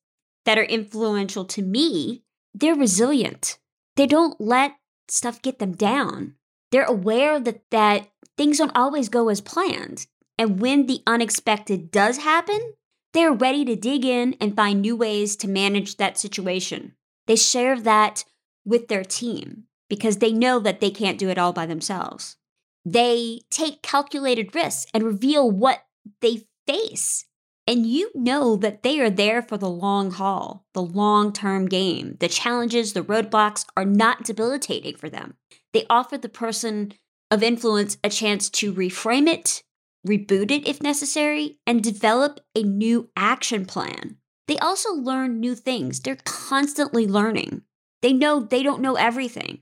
that 0.44 0.58
are 0.58 0.64
influential 0.64 1.44
to 1.46 1.62
me, 1.62 2.22
they're 2.54 2.74
resilient. 2.74 3.58
They 3.96 4.06
don't 4.06 4.40
let 4.40 4.76
stuff 5.08 5.42
get 5.42 5.58
them 5.58 5.72
down. 5.72 6.34
They're 6.70 6.84
aware 6.84 7.38
that 7.40 7.62
that 7.70 8.08
things 8.36 8.58
don't 8.58 8.76
always 8.76 9.08
go 9.08 9.28
as 9.28 9.40
planned. 9.40 10.06
And 10.38 10.60
when 10.60 10.86
the 10.86 11.02
unexpected 11.06 11.90
does 11.90 12.18
happen, 12.18 12.74
they're 13.12 13.32
ready 13.32 13.64
to 13.66 13.76
dig 13.76 14.04
in 14.04 14.34
and 14.40 14.56
find 14.56 14.80
new 14.80 14.96
ways 14.96 15.36
to 15.36 15.48
manage 15.48 15.96
that 15.96 16.18
situation. 16.18 16.94
They 17.26 17.36
share 17.36 17.78
that 17.80 18.24
with 18.64 18.88
their 18.88 19.04
team 19.04 19.64
because 19.92 20.16
they 20.16 20.32
know 20.32 20.58
that 20.58 20.80
they 20.80 20.90
can't 20.90 21.18
do 21.18 21.28
it 21.28 21.37
all 21.37 21.52
by 21.52 21.66
themselves. 21.66 22.38
They 22.82 23.40
take 23.50 23.82
calculated 23.82 24.54
risks 24.54 24.87
and 24.94 25.04
reveal 25.04 25.50
what 25.50 25.84
they 26.22 26.46
face. 26.66 27.26
And 27.66 27.84
you 27.84 28.11
know 28.14 28.56
that 28.56 28.84
they 28.84 29.00
are 29.00 29.11
there 29.11 29.42
for 29.42 29.58
the 29.58 29.68
long 29.68 30.11
haul, 30.12 30.64
the 30.72 30.80
long 30.80 31.30
term 31.30 31.66
game. 31.66 32.16
The 32.20 32.28
challenges, 32.28 32.94
the 32.94 33.02
roadblocks 33.02 33.66
are 33.76 33.84
not 33.84 34.25
debilitating 34.25 34.96
for 34.96 35.11
them. 35.11 35.34
They 35.75 35.84
offer 35.90 36.16
the 36.16 36.30
person 36.30 36.94
of 37.30 37.42
influence 37.42 37.99
a 38.02 38.08
chance 38.08 38.49
to 38.49 38.72
reframe 38.72 39.28
it, 39.28 39.62
reboot 40.08 40.50
it 40.50 40.66
if 40.66 40.82
necessary, 40.82 41.58
and 41.66 41.84
develop 41.84 42.40
a 42.56 42.62
new 42.62 43.11
action 43.14 43.66
plan. 43.66 44.16
They 44.49 44.56
also 44.56 44.94
learn 44.94 45.38
new 45.38 45.54
things. 45.54 46.00
They're 46.00 46.16
constantly 46.25 47.06
learning. 47.06 47.61
They 48.00 48.14
know 48.14 48.40
they 48.40 48.62
don't 48.62 48.80
know 48.80 48.94
everything. 48.94 49.61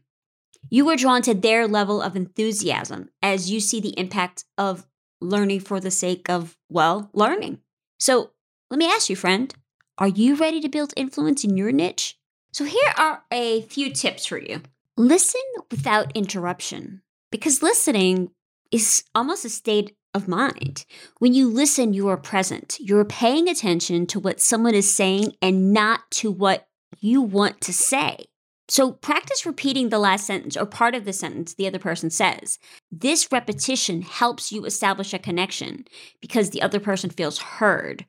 You 0.69 0.89
are 0.91 0.97
drawn 0.97 1.23
to 1.23 1.35
their 1.35 1.67
level 1.67 2.03
of 2.03 2.17
enthusiasm 2.17 3.09
as 3.23 3.51
you 3.51 3.61
see 3.61 3.81
the 3.81 3.99
impact 3.99 4.45
of 4.59 4.87
learning 5.21 5.61
for 5.61 5.81
the 5.81 5.91
sake 5.91 6.29
of, 6.29 6.57
well, 6.69 7.11
learning. 7.13 7.61
So 7.99 8.31
let 8.71 8.79
me 8.79 8.87
ask 8.87 9.11
you, 9.11 9.17
friend, 9.17 9.55
are 9.99 10.09
you 10.09 10.35
ready 10.35 10.61
to 10.61 10.69
build 10.69 10.95
influence 10.97 11.45
in 11.45 11.57
your 11.57 11.73
niche? 11.73 12.19
So 12.53 12.65
here 12.65 12.93
are 12.97 13.23
a 13.31 13.63
few 13.63 13.93
tips 13.93 14.27
for 14.27 14.39
you. 14.39 14.63
Listen 14.97 15.41
without 15.71 16.13
interruption, 16.17 17.03
because 17.31 17.63
listening 17.63 18.31
is 18.71 19.05
almost 19.15 19.45
a 19.45 19.49
state 19.51 19.97
of 20.15 20.27
mind. 20.27 20.85
When 21.19 21.35
you 21.35 21.49
listen, 21.49 21.93
you 21.93 22.09
are 22.09 22.17
present. 22.17 22.79
You're 22.81 23.05
paying 23.05 23.49
attention 23.49 24.07
to 24.09 24.21
what 24.21 24.41
someone 24.41 24.75
is 24.75 24.93
saying 24.93 25.35
and 25.41 25.73
not 25.73 26.11
to 26.13 26.31
what 26.31 26.67
you 26.99 27.23
want 27.23 27.61
to 27.63 27.73
say. 27.73 28.27
So 28.71 28.93
practice 28.93 29.45
repeating 29.45 29.89
the 29.89 29.99
last 29.99 30.27
sentence 30.27 30.57
or 30.57 30.65
part 30.65 30.95
of 30.95 31.05
the 31.05 31.13
sentence 31.13 31.55
the 31.55 31.67
other 31.67 31.81
person 31.81 32.09
says. 32.09 32.61
This 32.93 33.33
repetition 33.33 34.03
helps 34.03 34.53
you 34.53 34.65
establish 34.65 35.13
a 35.13 35.19
connection 35.19 35.87
because 36.21 36.51
the 36.51 36.63
other 36.63 36.79
person 36.79 37.11
feels 37.11 37.39
heard. 37.39 38.07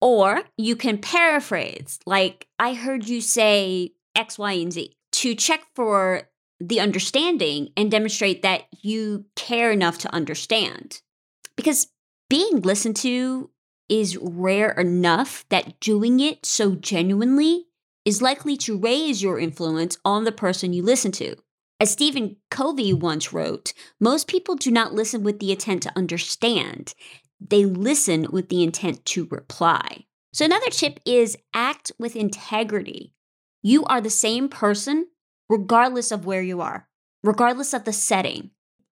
Or 0.00 0.44
you 0.56 0.76
can 0.76 0.98
paraphrase, 0.98 1.98
like, 2.06 2.46
I 2.58 2.74
heard 2.74 3.08
you 3.08 3.20
say 3.20 3.92
X, 4.14 4.38
Y, 4.38 4.52
and 4.52 4.72
Z 4.72 4.96
to 5.12 5.34
check 5.34 5.62
for 5.74 6.22
the 6.60 6.78
understanding 6.78 7.70
and 7.76 7.90
demonstrate 7.90 8.42
that 8.42 8.66
you 8.80 9.24
care 9.34 9.72
enough 9.72 9.98
to 9.98 10.14
understand. 10.14 11.02
Because 11.56 11.88
being 12.28 12.60
listened 12.60 12.96
to 12.98 13.50
is 13.88 14.16
rare 14.18 14.70
enough 14.70 15.44
that 15.48 15.80
doing 15.80 16.20
it 16.20 16.46
so 16.46 16.76
genuinely 16.76 17.66
is 18.04 18.22
likely 18.22 18.56
to 18.56 18.78
raise 18.78 19.22
your 19.22 19.38
influence 19.38 19.98
on 20.04 20.24
the 20.24 20.32
person 20.32 20.72
you 20.72 20.82
listen 20.82 21.12
to. 21.12 21.36
As 21.78 21.90
Stephen 21.90 22.36
Covey 22.50 22.92
once 22.92 23.32
wrote, 23.32 23.72
most 24.00 24.26
people 24.26 24.54
do 24.54 24.70
not 24.70 24.92
listen 24.92 25.22
with 25.22 25.38
the 25.38 25.50
intent 25.52 25.82
to 25.84 25.92
understand, 25.96 26.94
they 27.40 27.64
listen 27.64 28.26
with 28.30 28.50
the 28.50 28.62
intent 28.62 29.04
to 29.06 29.26
reply. 29.30 30.04
So, 30.32 30.44
another 30.44 30.70
tip 30.70 31.00
is 31.06 31.38
act 31.54 31.90
with 31.98 32.14
integrity. 32.14 33.14
You 33.62 33.84
are 33.84 34.00
the 34.00 34.10
same 34.10 34.48
person 34.48 35.06
regardless 35.48 36.12
of 36.12 36.26
where 36.26 36.42
you 36.42 36.60
are, 36.60 36.86
regardless 37.24 37.72
of 37.72 37.84
the 37.84 37.92
setting. 37.92 38.50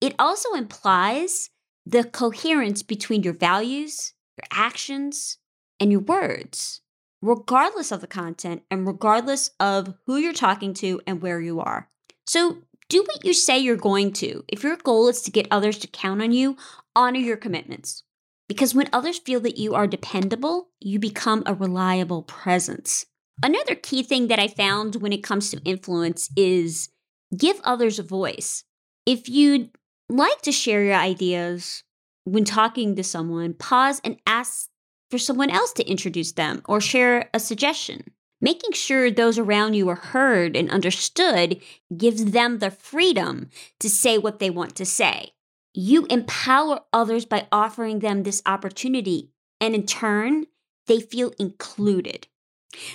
It 0.02 0.16
also 0.18 0.54
implies 0.54 1.52
the 1.86 2.04
coherence 2.04 2.82
between 2.84 3.24
your 3.24 3.34
values, 3.34 4.14
your 4.38 4.48
actions, 4.52 5.38
and 5.80 5.92
your 5.92 6.02
words 6.02 6.82
regardless 7.22 7.92
of 7.92 8.02
the 8.02 8.08
content 8.08 8.64
and 8.70 8.88
regardless 8.88 9.52
of 9.60 9.96
who 10.06 10.18
you're 10.18 10.34
talking 10.34 10.74
to 10.76 11.02
and 11.06 11.22
where 11.22 11.40
you 11.40 11.60
are. 11.60 11.90
So, 12.26 12.58
do 12.90 13.04
what 13.04 13.24
you 13.24 13.34
say 13.34 13.58
you're 13.58 13.78
going 13.78 14.12
to. 14.14 14.44
If 14.50 14.64
your 14.64 14.76
goal 14.76 15.08
is 15.08 15.22
to 15.22 15.32
get 15.32 15.48
others 15.50 15.78
to 15.80 15.88
count 15.88 16.22
on 16.22 16.34
you, 16.34 16.58
honor 16.94 17.20
your 17.20 17.38
commitments. 17.38 18.04
Because 18.50 18.76
when 18.76 18.90
others 18.92 19.18
feel 19.18 19.40
that 19.42 19.58
you 19.58 19.76
are 19.76 19.88
dependable, 19.88 20.68
you 20.82 21.00
become 21.00 21.42
a 21.46 21.54
reliable 21.54 22.24
presence. 22.24 23.06
Another 23.42 23.76
key 23.76 24.04
thing 24.04 24.28
that 24.28 24.40
I 24.40 24.50
found 24.50 24.98
when 24.98 25.14
it 25.14 25.24
comes 25.24 25.52
to 25.52 25.62
influence 25.64 26.30
is 26.36 26.90
give 27.36 27.62
others 27.64 27.98
a 27.98 28.04
voice. 28.04 28.66
If 29.06 29.30
you'd 29.30 29.70
like 30.10 30.42
to 30.42 30.52
share 30.52 30.84
your 30.84 30.96
ideas 30.96 31.84
when 32.26 32.44
talking 32.44 32.96
to 32.98 33.04
someone, 33.04 33.54
pause 33.54 34.02
and 34.04 34.18
ask 34.28 34.68
for 35.12 35.20
someone 35.20 35.50
else 35.50 35.74
to 35.74 35.88
introduce 35.88 36.32
them 36.32 36.62
or 36.66 36.80
share 36.82 37.30
a 37.34 37.40
suggestion. 37.40 38.12
Making 38.40 38.72
sure 38.72 39.12
those 39.12 39.38
around 39.38 39.76
you 39.76 39.88
are 39.90 39.96
heard 39.96 40.56
and 40.56 40.72
understood 40.72 41.62
gives 41.96 42.32
them 42.32 42.58
the 42.58 42.72
freedom 42.72 43.50
to 43.80 43.90
say 43.90 44.18
what 44.18 44.40
they 44.40 44.50
want 44.50 44.76
to 44.78 44.86
say. 44.86 45.34
You 45.74 46.08
empower 46.08 46.82
others 46.92 47.26
by 47.26 47.48
offering 47.52 48.00
them 48.00 48.24
this 48.24 48.42
opportunity, 48.46 49.30
and 49.60 49.76
in 49.76 49.86
turn, 49.86 50.48
they 50.88 51.00
feel 51.00 51.34
included. 51.38 52.28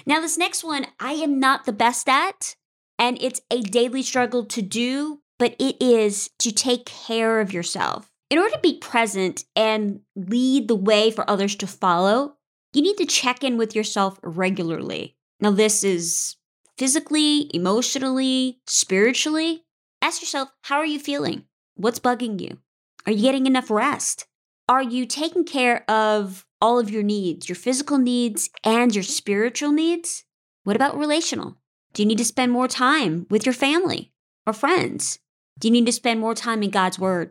Now, 0.04 0.20
this 0.20 0.37
next 0.37 0.64
one, 0.64 0.87
I 0.99 1.12
am 1.12 1.38
not 1.38 1.64
the 1.64 1.73
best 1.73 2.08
at, 2.08 2.56
and 2.99 3.16
it's 3.20 3.40
a 3.50 3.61
daily 3.61 4.02
struggle 4.02 4.44
to 4.46 4.62
do, 4.62 5.20
but 5.38 5.54
it 5.58 5.76
is 5.80 6.30
to 6.40 6.50
take 6.50 6.87
care 6.87 7.40
of 7.40 7.52
yourself. 7.52 8.11
In 8.28 8.38
order 8.38 8.54
to 8.54 8.61
be 8.61 8.78
present 8.78 9.45
and 9.54 10.00
lead 10.16 10.66
the 10.66 10.75
way 10.75 11.11
for 11.11 11.28
others 11.30 11.54
to 11.56 11.66
follow, 11.66 12.35
you 12.73 12.83
need 12.83 12.97
to 12.97 13.06
check 13.06 13.45
in 13.45 13.56
with 13.56 13.75
yourself 13.76 14.18
regularly. 14.23 15.16
Now, 15.40 15.52
this 15.52 15.85
is 15.85 16.37
physically, 16.76 17.50
emotionally, 17.54 18.61
spiritually. 18.66 19.64
Ask 20.02 20.23
yourself, 20.23 20.49
how 20.62 20.78
are 20.78 20.87
you 20.87 20.99
feeling? 20.99 21.45
What's 21.76 22.00
bugging 22.00 22.40
you? 22.40 22.59
Are 23.06 23.12
you 23.12 23.23
getting 23.23 23.47
enough 23.47 23.71
rest? 23.71 24.26
Are 24.68 24.83
you 24.83 25.06
taking 25.06 25.45
care 25.45 25.88
of 25.88 26.45
all 26.61 26.80
of 26.80 26.90
your 26.90 27.04
needs, 27.04 27.49
your 27.49 27.56
physical 27.56 27.99
needs 27.99 28.50
and 28.64 28.95
your 28.95 29.04
spiritual 29.04 29.71
needs? 29.71 30.25
What 30.64 30.75
about 30.75 30.99
relational? 30.99 31.59
Do 31.92 32.02
you 32.02 32.09
need 32.09 32.18
to 32.18 32.25
spend 32.25 32.50
more 32.50 32.66
time 32.66 33.26
with 33.30 33.47
your 33.47 33.52
family 33.52 34.12
or 34.47 34.52
friends? 34.52 35.21
Do 35.59 35.68
you 35.68 35.73
need 35.73 35.87
to 35.87 35.92
spend 35.92 36.18
more 36.18 36.35
time 36.35 36.64
in 36.64 36.71
God's 36.71 36.99
Word? 36.99 37.30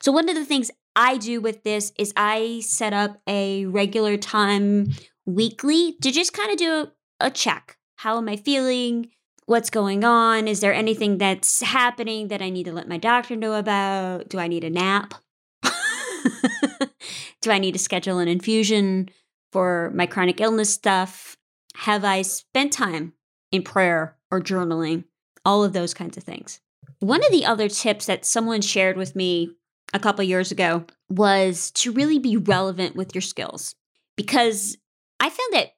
So, 0.00 0.12
one 0.12 0.28
of 0.28 0.34
the 0.34 0.44
things 0.44 0.70
I 0.96 1.16
do 1.16 1.40
with 1.40 1.62
this 1.62 1.92
is 1.98 2.12
I 2.16 2.60
set 2.64 2.92
up 2.92 3.20
a 3.26 3.66
regular 3.66 4.16
time 4.16 4.88
weekly 5.26 5.96
to 6.02 6.10
just 6.10 6.32
kind 6.32 6.50
of 6.50 6.56
do 6.56 6.88
a 7.20 7.30
check. 7.30 7.76
How 7.96 8.18
am 8.18 8.28
I 8.28 8.36
feeling? 8.36 9.10
What's 9.46 9.70
going 9.70 10.04
on? 10.04 10.46
Is 10.46 10.60
there 10.60 10.74
anything 10.74 11.18
that's 11.18 11.62
happening 11.62 12.28
that 12.28 12.42
I 12.42 12.50
need 12.50 12.64
to 12.64 12.72
let 12.72 12.88
my 12.88 12.98
doctor 12.98 13.34
know 13.34 13.54
about? 13.54 14.28
Do 14.28 14.38
I 14.38 14.46
need 14.46 14.64
a 14.64 14.70
nap? 14.70 15.14
Do 17.40 17.50
I 17.50 17.58
need 17.58 17.72
to 17.72 17.78
schedule 17.78 18.18
an 18.18 18.28
infusion 18.28 19.08
for 19.52 19.90
my 19.94 20.06
chronic 20.06 20.40
illness 20.40 20.72
stuff? 20.72 21.36
Have 21.76 22.04
I 22.04 22.22
spent 22.22 22.72
time 22.72 23.14
in 23.50 23.62
prayer 23.62 24.16
or 24.30 24.40
journaling? 24.40 25.04
All 25.44 25.64
of 25.64 25.72
those 25.72 25.94
kinds 25.94 26.16
of 26.16 26.24
things. 26.24 26.60
One 26.98 27.24
of 27.24 27.30
the 27.30 27.46
other 27.46 27.68
tips 27.68 28.06
that 28.06 28.26
someone 28.26 28.60
shared 28.60 28.96
with 28.96 29.14
me 29.14 29.56
a 29.92 29.98
couple 29.98 30.24
years 30.24 30.52
ago 30.52 30.84
was 31.08 31.70
to 31.72 31.92
really 31.92 32.18
be 32.18 32.36
relevant 32.36 32.96
with 32.96 33.14
your 33.14 33.22
skills 33.22 33.74
because 34.16 34.76
I 35.20 35.30
found 35.30 35.52
that 35.52 35.72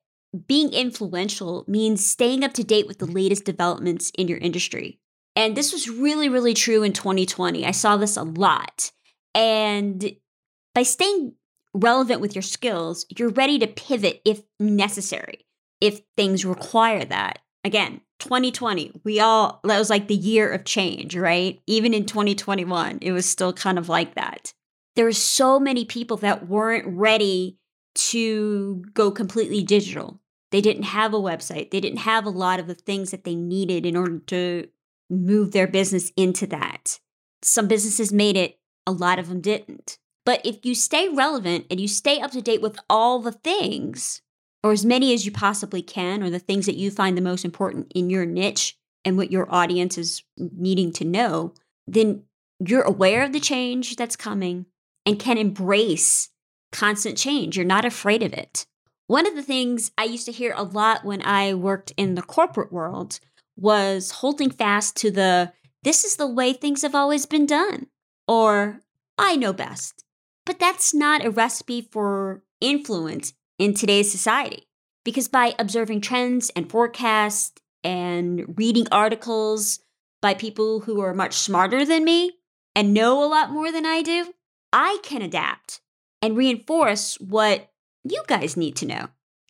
being 0.47 0.73
influential 0.73 1.65
means 1.67 2.05
staying 2.05 2.45
up 2.45 2.53
to 2.55 2.65
date 2.65 2.87
with 2.87 2.99
the 2.99 3.07
latest 3.07 3.45
developments 3.45 4.11
in 4.17 4.29
your 4.29 4.39
industry. 4.39 5.01
And 5.37 5.57
this 5.57 5.73
was 5.73 5.89
really, 5.89 6.29
really 6.29 6.55
true 6.55 6.83
in 6.83 6.93
2020. 6.93 7.65
I 7.65 7.71
saw 7.71 7.97
this 7.97 8.17
a 8.17 8.23
lot. 8.23 8.93
And 9.35 10.17
by 10.75 10.83
staying 10.83 11.35
relevant 11.75 12.21
with 12.21 12.35
your 12.35 12.43
skills, 12.43 13.07
you're 13.17 13.31
ready 13.31 13.59
to 13.59 13.67
pivot 13.67 14.21
if 14.25 14.43
necessary, 14.59 15.47
if 15.81 16.01
things 16.17 16.45
require 16.45 17.05
that. 17.05 17.39
Again, 17.63 18.01
2020, 18.21 19.01
we 19.05 19.21
all, 19.21 19.61
that 19.65 19.79
was 19.79 19.91
like 19.91 20.09
the 20.09 20.15
year 20.15 20.51
of 20.51 20.65
change, 20.65 21.17
right? 21.17 21.61
Even 21.67 21.93
in 21.93 22.07
2021, 22.07 22.99
it 23.03 23.13
was 23.13 23.27
still 23.27 23.53
kind 23.53 23.79
of 23.79 23.89
like 23.89 24.15
that. 24.15 24.55
There 24.97 25.05
were 25.05 25.13
so 25.13 25.61
many 25.61 25.85
people 25.85 26.17
that 26.19 26.49
weren't 26.49 26.87
ready 26.87 27.59
to 27.95 28.85
go 28.95 29.11
completely 29.11 29.63
digital. 29.63 30.21
They 30.51 30.61
didn't 30.61 30.85
have 30.85 31.15
a 31.15 31.21
website, 31.21 31.71
they 31.71 31.81
didn't 31.81 32.01
have 32.01 32.25
a 32.25 32.31
lot 32.31 32.61
of 32.61 32.67
the 32.67 32.75
things 32.75 33.11
that 33.11 33.25
they 33.25 33.35
needed 33.35 33.87
in 33.87 33.97
order 33.97 34.19
to 34.19 34.69
move 35.09 35.53
their 35.53 35.67
business 35.67 36.13
into 36.17 36.47
that. 36.49 36.99
Some 37.43 37.69
businesses 37.69 38.13
made 38.13 38.37
it, 38.37 38.59
a 38.87 38.93
lot 38.93 39.19
of 39.19 39.29
them 39.29 39.41
didn't. 39.41 39.99
But 40.25 40.45
if 40.45 40.65
you 40.65 40.75
stay 40.75 41.09
relevant 41.09 41.67
and 41.71 41.81
you 41.81 41.89
stay 41.89 42.21
up 42.21 42.31
to 42.33 42.43
date 42.43 42.63
with 42.63 42.79
all 42.89 43.21
the 43.21 43.33
things, 43.33 44.23
or 44.63 44.73
as 44.73 44.85
many 44.85 45.15
as 45.15 45.25
you 45.25 45.33
possibly 45.33 45.83
can, 45.83 46.23
or 46.23 46.31
the 46.31 46.39
things 46.39 46.67
that 46.67 46.77
you 46.77 46.91
find 46.91 47.17
the 47.17 47.23
most 47.23 47.45
important 47.45 47.91
in 47.95 48.11
your 48.11 48.27
niche 48.27 48.77
and 49.05 49.17
what 49.17 49.33
your 49.33 49.53
audience 49.53 49.97
is 49.97 50.23
needing 50.37 50.93
to 50.93 51.05
know, 51.05 51.55
then 51.87 52.25
you're 52.59 52.83
aware 52.83 53.25
of 53.25 53.33
the 53.33 53.41
change 53.41 53.97
that's 53.97 54.17
coming 54.17 54.67
and 55.07 55.19
can 55.19 55.39
embrace 55.39 56.29
constant 56.73 57.17
change. 57.17 57.57
You're 57.57 57.65
not 57.65 57.85
afraid 57.85 58.23
of 58.23 58.33
it. 58.33 58.67
One 59.07 59.27
of 59.27 59.35
the 59.35 59.43
things 59.43 59.91
I 59.99 60.05
used 60.05 60.27
to 60.27 60.33
hear 60.33 60.55
a 60.57 60.63
lot 60.63 61.05
when 61.05 61.23
I 61.23 61.55
worked 61.55 61.93
in 61.97 62.15
the 62.15 62.23
corporate 62.23 62.73
world 62.73 63.19
was 63.57 64.11
holding 64.13 64.51
fast 64.51 64.97
to 64.99 65.11
the 65.11 65.53
this 65.83 66.05
is 66.05 66.17
the 66.17 66.27
way 66.27 66.53
things 66.53 66.83
have 66.83 66.95
always 66.95 67.25
been 67.25 67.47
done, 67.47 67.87
or 68.29 68.81
I 69.17 69.37
know 69.37 69.53
best. 69.53 70.05
But 70.45 70.59
that's 70.59 70.93
not 70.95 71.25
a 71.25 71.31
recipe 71.31 71.81
for 71.81 72.43
influence 72.61 73.33
in 73.61 73.75
today's 73.75 74.11
society. 74.11 74.67
Because 75.05 75.29
by 75.29 75.55
observing 75.59 76.01
trends 76.01 76.51
and 76.57 76.69
forecasts 76.69 77.53
and 77.85 78.59
reading 78.59 78.87
articles 78.91 79.81
by 80.21 80.35
people 80.35 80.81
who 80.81 81.01
are 81.01 81.15
much 81.15 81.35
smarter 81.35 81.85
than 81.85 82.05
me 82.05 82.33
and 82.75 82.93
know 82.93 83.23
a 83.23 83.29
lot 83.29 83.51
more 83.51 83.71
than 83.71 83.87
I 83.87 84.03
do, 84.03 84.33
I 84.73 84.99
can 85.03 85.23
adapt 85.23 85.81
and 86.23 86.37
reinforce 86.37 87.17
what 87.21 87.71
you 88.03 88.23
guys 88.27 88.57
need 88.57 88.77
to 88.77 88.87
know 88.87 89.09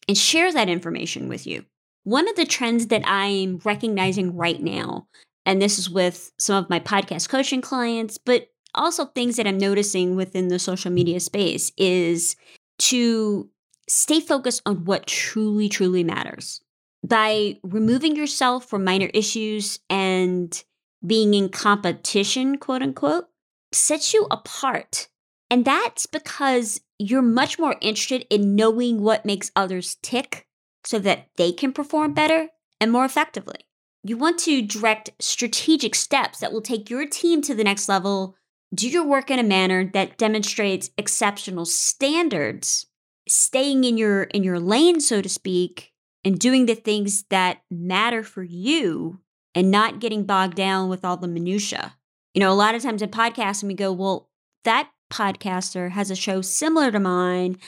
and 0.08 0.18
share 0.18 0.52
that 0.52 0.68
information 0.68 1.28
with 1.28 1.46
you. 1.46 1.64
One 2.04 2.28
of 2.28 2.36
the 2.36 2.46
trends 2.46 2.88
that 2.88 3.02
I'm 3.04 3.60
recognizing 3.64 4.36
right 4.36 4.60
now, 4.60 5.06
and 5.46 5.62
this 5.62 5.78
is 5.78 5.88
with 5.88 6.32
some 6.38 6.56
of 6.62 6.70
my 6.70 6.80
podcast 6.80 7.28
coaching 7.28 7.60
clients, 7.60 8.18
but 8.18 8.48
also 8.74 9.04
things 9.04 9.36
that 9.36 9.46
I'm 9.46 9.58
noticing 9.58 10.16
within 10.16 10.48
the 10.48 10.58
social 10.58 10.90
media 10.90 11.20
space, 11.20 11.70
is 11.76 12.36
to 12.78 13.50
stay 13.90 14.20
focused 14.20 14.62
on 14.64 14.85
what 14.85 15.06
truly, 15.06 15.68
truly 15.68 16.04
matters. 16.04 16.61
By 17.04 17.59
removing 17.62 18.14
yourself 18.14 18.67
from 18.67 18.84
minor 18.84 19.10
issues 19.12 19.80
and 19.88 20.62
being 21.04 21.34
in 21.34 21.49
competition, 21.49 22.58
quote 22.58 22.82
unquote, 22.82 23.26
sets 23.73 24.14
you 24.14 24.26
apart. 24.30 25.08
And 25.50 25.64
that's 25.64 26.06
because 26.06 26.80
you're 26.99 27.23
much 27.23 27.58
more 27.58 27.76
interested 27.80 28.26
in 28.30 28.54
knowing 28.54 29.02
what 29.02 29.25
makes 29.25 29.50
others 29.56 29.97
tick 30.02 30.47
so 30.84 30.99
that 31.00 31.28
they 31.36 31.50
can 31.50 31.73
perform 31.73 32.14
better 32.14 32.49
and 32.80 32.93
more 32.93 33.04
effectively. 33.04 33.60
You 34.02 34.17
want 34.17 34.38
to 34.41 34.62
direct 34.62 35.10
strategic 35.19 35.95
steps 35.95 36.38
that 36.38 36.52
will 36.52 36.62
take 36.62 36.88
your 36.88 37.06
team 37.06 37.43
to 37.43 37.54
the 37.54 37.64
next 37.64 37.88
level, 37.88 38.36
do 38.73 38.88
your 38.88 39.04
work 39.04 39.30
in 39.30 39.38
a 39.38 39.43
manner 39.43 39.84
that 39.93 40.17
demonstrates 40.17 40.91
exceptional 40.97 41.64
standards, 41.64 42.86
staying 43.30 43.84
in 43.84 43.97
your 43.97 44.25
in 44.25 44.43
your 44.43 44.60
lane 44.60 45.00
so 45.00 45.23
to 45.23 45.28
speak, 45.28 45.93
and 46.25 46.38
doing 46.38 46.66
the 46.66 46.75
things 46.75 47.25
that 47.30 47.62
matter 47.71 48.23
for 48.23 48.43
you 48.43 49.21
and 49.54 49.71
not 49.71 50.00
getting 50.00 50.25
bogged 50.25 50.56
down 50.56 50.88
with 50.88 51.04
all 51.04 51.16
the 51.16 51.28
minutia. 51.28 51.97
You 52.34 52.40
know, 52.40 52.52
a 52.52 52.54
lot 52.54 52.75
of 52.75 52.82
times 52.82 53.02
in 53.02 53.10
podcasting 53.10 53.64
we 53.64 53.75
go, 53.75 53.93
"Well, 53.93 54.28
that 54.64 54.90
podcaster 55.10 55.90
has 55.90 56.10
a 56.10 56.16
show 56.16 56.40
similar 56.40 56.90
to 56.93 57.00
mine 57.00 57.58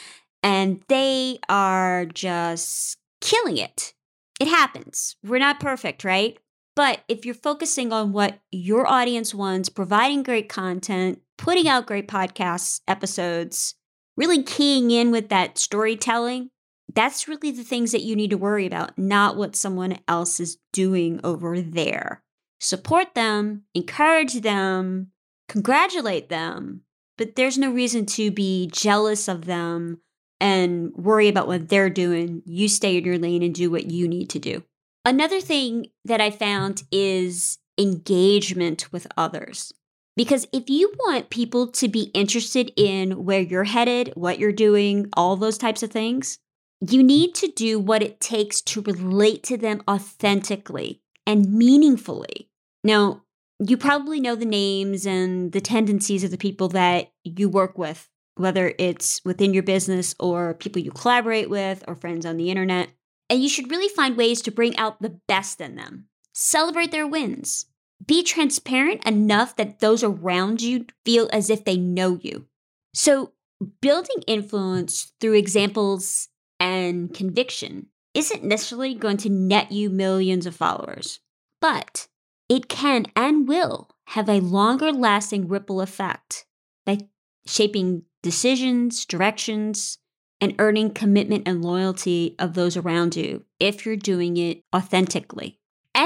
and 0.43 0.83
they 0.89 1.39
are 1.49 2.07
just 2.07 2.97
killing 3.21 3.57
it. 3.57 3.95
It 4.41 4.49
happens. 4.49 5.17
We're 5.25 5.39
not 5.39 5.61
perfect, 5.61 6.05
right? 6.05 6.39
But 6.75 7.01
if 7.09 7.27
you're 7.27 7.35
focusing 7.35 7.93
on 7.93 8.13
what 8.13 8.41
your 8.51 8.87
audience 8.87 9.35
wants, 9.35 9.69
providing 9.69 10.23
great 10.23 10.49
content, 10.49 11.21
putting 11.37 11.69
out 11.69 11.87
great 11.87 12.09
podcast 12.09 12.81
episodes, 12.89 13.75
really 14.17 14.43
keying 14.43 14.91
in 14.91 15.11
with 15.11 15.29
that 15.29 15.59
storytelling, 15.59 16.51
that's 16.95 17.29
really 17.29 17.51
the 17.51 17.65
things 17.65 17.93
that 17.93 18.03
you 18.03 18.15
need 18.15 18.31
to 18.31 18.37
worry 18.37 18.67
about, 18.67 18.99
not 18.99 19.37
what 19.37 19.57
someone 19.57 19.99
else 20.07 20.41
is 20.41 20.59
doing 20.73 21.21
over 21.25 21.61
there. 21.61 22.23
Support 22.61 23.15
them, 23.15 23.65
encourage 23.75 24.41
them, 24.41 25.11
congratulate 25.49 26.29
them, 26.29 26.83
but 27.19 27.37
there's 27.37 27.59
no 27.59 27.71
reason 27.73 28.07
to 28.07 28.31
be 28.31 28.69
jealous 28.73 29.29
of 29.29 29.47
them 29.47 30.01
and 30.41 30.93
worry 30.95 31.29
about 31.29 31.47
what 31.47 31.69
they're 31.69 31.91
doing. 31.91 32.43
You 32.45 32.69
stay 32.69 32.97
in 32.97 33.05
your 33.05 33.19
lane 33.19 33.43
and 33.43 33.55
do 33.55 33.71
what 33.71 33.91
you 33.91 34.09
need 34.09 34.29
to 34.31 34.39
do. 34.39 34.63
Another 35.05 35.41
thing 35.41 35.87
that 36.05 36.21
I 36.21 36.31
found 36.31 36.85
is 36.93 37.59
engagement 37.79 38.93
with 38.93 39.07
others. 39.17 39.73
Because 40.17 40.47
if 40.53 40.69
you 40.69 40.93
want 40.99 41.31
people 41.31 41.69
to 41.69 41.89
be 41.89 42.11
interested 42.13 42.73
in 42.77 43.25
where 43.25 43.41
you're 43.41 43.65
headed, 43.65 44.13
what 44.15 44.39
you're 44.39 44.53
doing, 44.53 45.09
all 45.15 45.37
those 45.37 45.57
types 45.57 45.83
of 45.83 45.91
things, 45.91 46.39
you 46.81 47.03
need 47.03 47.35
to 47.37 47.49
do 47.49 47.79
what 47.79 48.03
it 48.03 48.21
takes 48.21 48.61
to 48.61 48.83
relate 48.83 49.43
to 49.45 49.57
them 49.57 49.83
authentically 49.89 51.01
and 51.27 51.53
meaningfully. 51.53 52.51
Now, 52.85 53.23
you 53.59 53.77
probably 53.77 54.21
know 54.21 54.35
the 54.35 54.45
names 54.45 55.07
and 55.07 55.53
the 55.53 55.61
tendencies 55.61 56.25
of 56.25 56.31
the 56.31 56.39
people 56.39 56.69
that 56.69 57.13
you 57.23 57.49
work 57.49 57.79
with, 57.79 58.09
whether 58.35 58.75
it's 58.79 59.21
within 59.25 59.55
your 59.55 59.63
business 59.63 60.15
or 60.19 60.55
people 60.55 60.83
you 60.83 60.91
collaborate 60.91 61.49
with 61.49 61.85
or 61.87 61.95
friends 61.95 62.27
on 62.27 62.37
the 62.37 62.51
internet. 62.51 62.89
And 63.31 63.43
you 63.43 63.49
should 63.49 63.71
really 63.71 63.89
find 63.89 64.17
ways 64.17 64.43
to 64.43 64.51
bring 64.51 64.77
out 64.77 65.01
the 65.01 65.21
best 65.29 65.61
in 65.61 65.77
them. 65.77 66.09
Celebrate 66.33 66.91
their 66.91 67.07
wins. 67.07 67.67
Be 68.05 68.23
transparent 68.23 69.05
enough 69.07 69.57
that 69.57 69.81
those 69.81 70.03
around 70.03 70.63
you 70.63 70.87
feel 71.05 71.29
as 71.33 71.51
if 71.51 71.65
they 71.65 71.77
know 71.77 72.19
you. 72.21 72.47
So, 72.95 73.33
building 73.81 74.23
influence 74.27 75.13
through 75.21 75.35
examples 75.35 76.29
and 76.59 77.13
conviction 77.15 77.87
isn't 78.15 78.45
necessarily 78.45 78.95
going 78.95 79.17
to 79.19 79.29
net 79.29 79.73
you 79.73 79.89
millions 79.91 80.47
of 80.47 80.57
followers, 80.57 81.21
but 81.61 82.09
it 82.49 82.69
can 82.69 83.07
and 83.17 83.49
will 83.49 83.91
have 84.09 84.29
a 84.29 84.41
longer 84.41 84.93
lasting 84.93 85.49
ripple 85.49 85.81
effect 85.81 86.45
by 86.85 86.99
shaping 87.47 88.03
decisions, 88.23 89.07
directions, 89.07 89.99
and 90.41 90.55
earning 90.59 90.91
commitment 90.91 91.47
and 91.47 91.65
loyalty 91.65 92.35
of 92.39 92.55
those 92.55 92.77
around 92.77 93.17
you 93.17 93.45
if 93.61 93.87
you're 93.87 93.97
doing 93.97 94.37
it 94.37 94.63
authentically. 94.75 95.61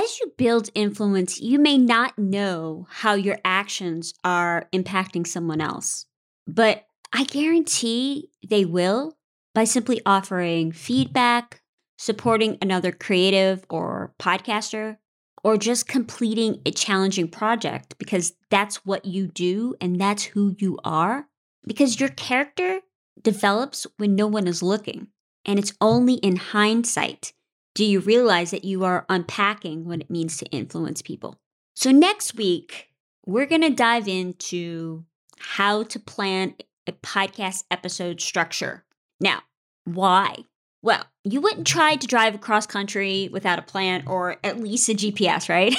As 0.07 0.21
you 0.21 0.33
build 0.37 0.71
influence, 0.73 1.41
you 1.41 1.59
may 1.59 1.77
not 1.77 2.17
know 2.17 2.87
how 2.89 3.15
your 3.15 3.39
actions 3.45 4.15
are 4.23 4.69
impacting 4.73 5.27
someone 5.27 5.61
else, 5.61 6.07
but 6.47 6.87
I 7.13 7.25
guarantee 7.25 8.31
they 8.49 8.65
will 8.65 9.19
by 9.53 9.65
simply 9.65 10.01
offering 10.07 10.71
feedback, 10.71 11.61
supporting 11.99 12.57
another 12.63 12.93
creative 12.93 13.67
or 13.69 14.15
podcaster, 14.21 14.99
or 15.43 15.57
just 15.57 15.89
completing 15.89 16.63
a 16.65 16.71
challenging 16.71 17.27
project 17.27 17.99
because 17.99 18.35
that's 18.49 18.87
what 18.87 19.07
you 19.07 19.27
do 19.27 19.75
and 19.81 20.01
that's 20.01 20.23
who 20.23 20.55
you 20.61 20.79
are. 20.85 21.27
Because 21.67 21.99
your 21.99 22.11
character 22.11 22.79
develops 23.21 23.89
when 23.97 24.15
no 24.15 24.29
one 24.29 24.47
is 24.47 24.63
looking. 24.63 25.09
And 25.45 25.59
it's 25.59 25.75
only 25.81 26.15
in 26.15 26.37
hindsight 26.37 27.33
do 27.77 27.85
you 27.85 28.01
realize 28.01 28.53
that 28.53 28.65
you 28.65 28.85
are 28.85 29.05
unpacking 29.11 29.85
what 29.85 30.01
it 30.01 30.11
means 30.11 30.39
to 30.39 30.47
influence 30.47 31.03
people. 31.03 31.39
So, 31.75 31.91
next 31.93 32.35
week, 32.35 32.89
we're 33.27 33.45
going 33.45 33.61
to 33.61 33.71
dive 33.71 34.09
into 34.09 35.05
how 35.39 35.83
to 35.85 36.01
plan 36.01 36.55
a 36.87 36.93
podcast 36.93 37.65
episode 37.71 38.23
structure. 38.23 38.85
Now, 39.21 39.43
why? 39.85 40.37
Well, 40.83 41.05
you 41.23 41.43
wouldn't 41.43 41.67
try 41.67 41.97
to 41.97 42.07
drive 42.07 42.35
across 42.35 42.67
country 42.67 43.29
without 43.31 43.59
a 43.59 43.63
plan 43.63 44.05
or 44.07 44.37
at 44.43 44.59
least 44.59 44.89
a 44.89 44.95
GPS, 44.95 45.51
right? 45.51 45.75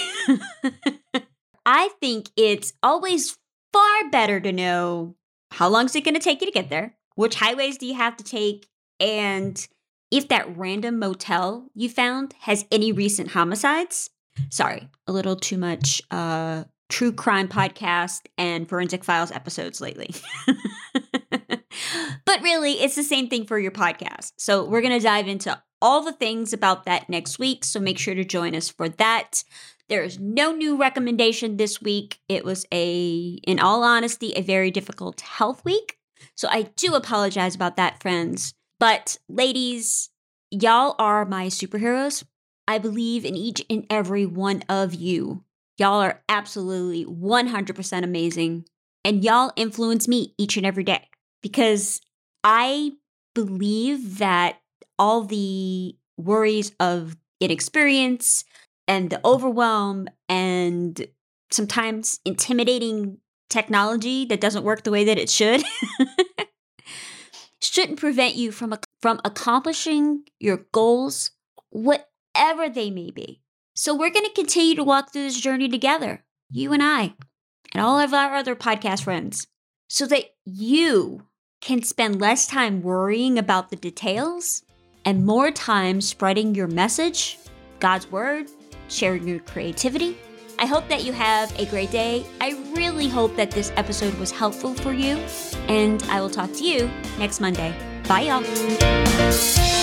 I 1.66 1.90
think 2.00 2.30
it's 2.38 2.74
always 2.84 3.36
far 3.74 4.10
better 4.12 4.40
to 4.40 4.52
know 4.52 5.16
how 5.50 5.68
long 5.68 5.86
is 5.86 5.96
it 5.96 6.04
going 6.04 6.14
to 6.14 6.20
take 6.20 6.42
you 6.42 6.48
to 6.48 6.54
get 6.54 6.70
there? 6.70 6.96
Which 7.16 7.36
highways 7.36 7.80
do 7.80 7.88
you 7.88 7.96
have 7.96 8.18
to 8.18 8.24
take? 8.24 8.68
And 9.00 9.68
if 10.12 10.28
that 10.30 10.58
random 10.58 11.00
motel 11.00 11.70
you 11.74 11.90
found 11.90 12.34
has 12.42 12.66
any 12.72 12.92
recent 12.92 13.32
homicides. 13.32 14.10
Sorry, 14.50 14.90
a 15.08 15.12
little 15.12 15.36
too 15.36 15.58
much 15.58 16.02
uh, 16.12 16.66
true 16.90 17.12
crime 17.12 17.48
podcast 17.48 18.22
and 18.38 18.68
forensic 18.68 19.04
files 19.04 19.32
episodes 19.32 19.82
lately. 19.82 20.14
but 22.26 22.42
really, 22.42 22.74
it's 22.74 22.96
the 22.96 23.04
same 23.04 23.28
thing 23.28 23.46
for 23.46 23.60
your 23.60 23.72
podcast. 23.72 24.34
So 24.38 24.64
we're 24.66 24.82
going 24.82 24.98
to 24.98 25.04
dive 25.04 25.28
into 25.28 25.60
all 25.82 26.04
the 26.04 26.14
things 26.14 26.54
about 26.54 26.86
that 26.86 27.10
next 27.10 27.40
week. 27.40 27.64
So 27.64 27.80
make 27.80 28.00
sure 28.00 28.16
to 28.16 28.24
join 28.24 28.56
us 28.56 28.70
for 28.70 28.90
that. 28.90 29.44
There 29.90 30.04
is 30.04 30.20
no 30.20 30.52
new 30.52 30.78
recommendation 30.78 31.58
this 31.58 31.82
week. 31.82 32.20
It 32.28 32.44
was 32.44 32.66
a, 32.74 33.40
in 33.44 33.60
all 33.60 33.84
honesty, 33.84 34.34
a 34.36 34.42
very 34.42 34.72
difficult 34.72 35.22
health 35.22 35.64
week. 35.64 35.98
So 36.36 36.48
I 36.50 36.64
do 36.76 36.94
apologize 36.94 37.56
about 37.56 37.78
that, 37.78 38.02
friends. 38.02 38.54
But 38.80 39.18
ladies, 39.28 40.10
y'all 40.52 40.96
are 41.00 41.26
my 41.26 41.48
superheroes. 41.48 42.24
I 42.68 42.78
believe 42.78 43.26
in 43.26 43.36
each 43.36 43.64
and 43.70 43.86
every 43.90 44.26
one 44.26 44.64
of 44.70 44.94
you. 44.94 45.44
Y'all 45.78 46.02
are 46.02 46.22
absolutely 46.28 47.06
100% 47.06 48.04
amazing. 48.04 48.66
And 49.06 49.24
y'all 49.24 49.52
influence 49.56 50.08
me 50.08 50.34
each 50.38 50.58
and 50.58 50.66
every 50.66 50.84
day 50.84 51.08
because 51.42 52.02
I 52.44 52.92
believe 53.34 54.18
that 54.18 54.58
all 55.00 55.22
the 55.24 55.96
worries 56.18 56.72
of 56.80 57.16
inexperience 57.40 58.44
and 58.88 59.10
the 59.10 59.22
overwhelm 59.24 60.08
and 60.28 61.06
sometimes 61.52 62.20
intimidating 62.26 63.18
technology 63.50 64.26
that 64.26 64.42
doesn't 64.42 64.64
work 64.64 64.84
the 64.84 64.92
way 64.92 65.06
that 65.06 65.18
it 65.18 65.30
should 65.30 65.64
shouldn't 67.62 68.00
prevent 68.00 68.36
you 68.36 68.52
from 68.52 68.76
from 69.02 69.22
accomplishing 69.24 70.24
your 70.40 70.66
goals 70.72 71.32
whatever 71.70 72.70
they 72.70 72.90
may 72.90 73.12
be. 73.12 73.42
So 73.76 73.94
we're 73.94 74.10
going 74.10 74.26
to 74.26 74.32
continue 74.32 74.76
to 74.76 74.84
walk 74.84 75.12
through 75.12 75.24
this 75.24 75.40
journey 75.40 75.70
together, 75.70 76.24
you 76.50 76.74
and 76.74 76.82
I, 76.82 77.14
and 77.74 77.84
all 77.84 78.00
of 78.00 78.14
our 78.14 78.34
other 78.36 78.56
podcast 78.56 79.04
friends, 79.04 79.48
so 79.88 80.08
that 80.08 80.32
you 80.46 81.28
can 81.62 81.84
spend 81.84 82.20
less 82.20 82.48
time 82.48 82.82
worrying 82.82 83.38
about 83.38 83.70
the 83.70 83.76
details 83.76 84.64
and 85.06 85.26
more 85.26 85.52
time 85.52 86.02
spreading 86.02 86.56
your 86.56 86.68
message, 86.68 87.38
God's 87.80 88.12
word, 88.12 88.48
sharing 88.90 89.28
your 89.28 89.40
creativity. 89.40 90.18
I 90.60 90.66
hope 90.66 90.88
that 90.90 91.04
you 91.04 91.14
have 91.14 91.54
a 91.60 91.66
great 91.66 91.92
day. 91.92 92.26
I 92.42 92.58
really 92.74 93.08
hope 93.08 93.36
that 93.36 93.52
this 93.52 93.72
episode 93.76 94.14
was 94.16 94.32
helpful 94.32 94.74
for 94.74 94.92
you, 94.92 95.18
and 95.68 96.02
I 96.04 96.20
will 96.22 96.30
talk 96.30 96.52
to 96.54 96.64
you 96.64 96.90
next 97.20 97.40
Monday. 97.40 97.76
Bye, 98.08 98.22
y'all. 98.22 99.77